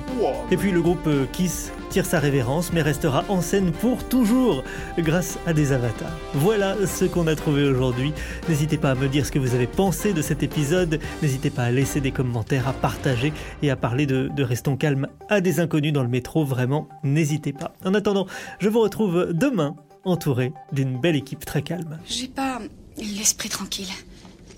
Et 0.52 0.58
puis 0.58 0.72
le 0.72 0.82
groupe 0.82 1.08
euh, 1.08 1.26
Kiss 1.32 1.72
tire 1.90 2.06
sa 2.06 2.20
révérence 2.20 2.72
mais 2.72 2.82
restera 2.82 3.26
en 3.30 3.42
scène 3.42 3.72
pour 3.72 4.08
toujours 4.08 4.64
grâce 4.98 5.38
à 5.46 5.54
des 5.54 5.72
avatars. 5.72 6.16
Voilà 6.34 6.76
ce 6.86 7.06
qu'on 7.06 7.28
a 7.28 7.36
trouvé 7.36 7.64
aujourd'hui. 7.64 8.14
N'hésitez 8.48 8.78
pas 8.78 8.92
à 8.92 8.96
me 8.96 9.08
dire 9.08 9.26
ce 9.26 9.32
que 9.32 9.40
vous 9.40 9.56
avez 9.56 9.68
pensé 9.68 10.14
de 10.14 10.22
cet 10.22 10.44
épisode. 10.44 11.00
N'hésitez 11.22 11.50
pas 11.50 11.64
à 11.64 11.72
laisser 11.72 12.02
des 12.02 12.12
commentaires, 12.12 12.68
à 12.68 12.74
partager 12.74 13.34
et 13.62 13.70
à 13.70 13.76
parler 13.76 14.06
de, 14.06 14.30
de 14.36 14.44
Restons 14.44 14.78
calmes 14.78 15.08
à 15.30 15.42
des 15.42 15.60
inconnus 15.60 15.94
dans 15.94 16.04
le 16.04 16.10
métro. 16.10 16.46
Vraiment, 16.46 16.88
n'hésitez 17.04 17.54
pas. 17.54 17.74
En 17.84 17.94
attendant, 17.94 18.28
je 18.60 18.70
vous 18.70 18.82
retrouve 18.82 19.34
demain 19.34 19.76
entouré 20.04 20.54
d'une 20.72 21.00
belle 21.00 21.16
équipe 21.16 21.46
très 21.46 21.62
calme. 21.62 22.00
J'ai 22.06 22.28
pas 22.28 22.60
l'esprit 22.98 23.50
tranquille. 23.50 23.90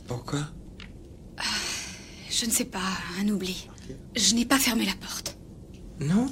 Pourquoi? 0.07 0.39
Je 2.29 2.45
ne 2.45 2.51
sais 2.51 2.65
pas, 2.65 2.79
un 3.19 3.27
oubli. 3.27 3.67
Je 4.15 4.35
n'ai 4.35 4.45
pas 4.45 4.57
fermé 4.57 4.85
la 4.85 4.93
porte. 4.99 5.37
Non? 5.99 6.27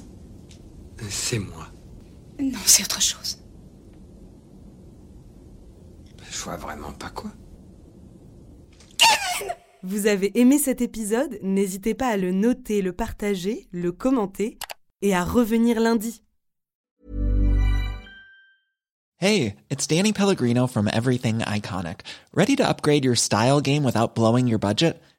C'est 1.08 1.40
moi. 1.40 1.68
Non, 2.40 2.60
c'est 2.66 2.84
autre 2.84 3.02
chose. 3.02 3.40
Je 6.30 6.38
vois 6.44 6.58
vraiment 6.58 6.92
pas 6.92 7.10
quoi. 7.10 7.32
Vous 9.82 10.08
avez 10.08 10.38
aimé 10.40 10.60
cet 10.60 10.82
épisode? 10.82 11.40
N'hésitez 11.42 11.94
pas 11.94 12.08
à 12.08 12.18
le 12.18 12.32
noter, 12.32 12.82
le 12.82 12.92
partager, 12.92 13.68
le 13.72 13.92
commenter 13.92 14.58
et 15.02 15.16
à 15.16 15.24
revenir 15.24 15.80
lundi. 15.80 16.22
Hey, 19.22 19.56
it's 19.70 19.88
Danny 19.88 20.14
Pellegrino 20.14 20.68
from 20.68 20.90
Everything 20.94 21.40
Iconic. 21.40 22.02
Ready 22.34 22.56
to 22.58 22.64
upgrade 22.64 23.04
your 23.04 23.16
style 23.16 23.62
game 23.62 23.84
without 23.84 24.16
blowing 24.16 24.48
your 24.48 24.60
budget? 24.60 25.02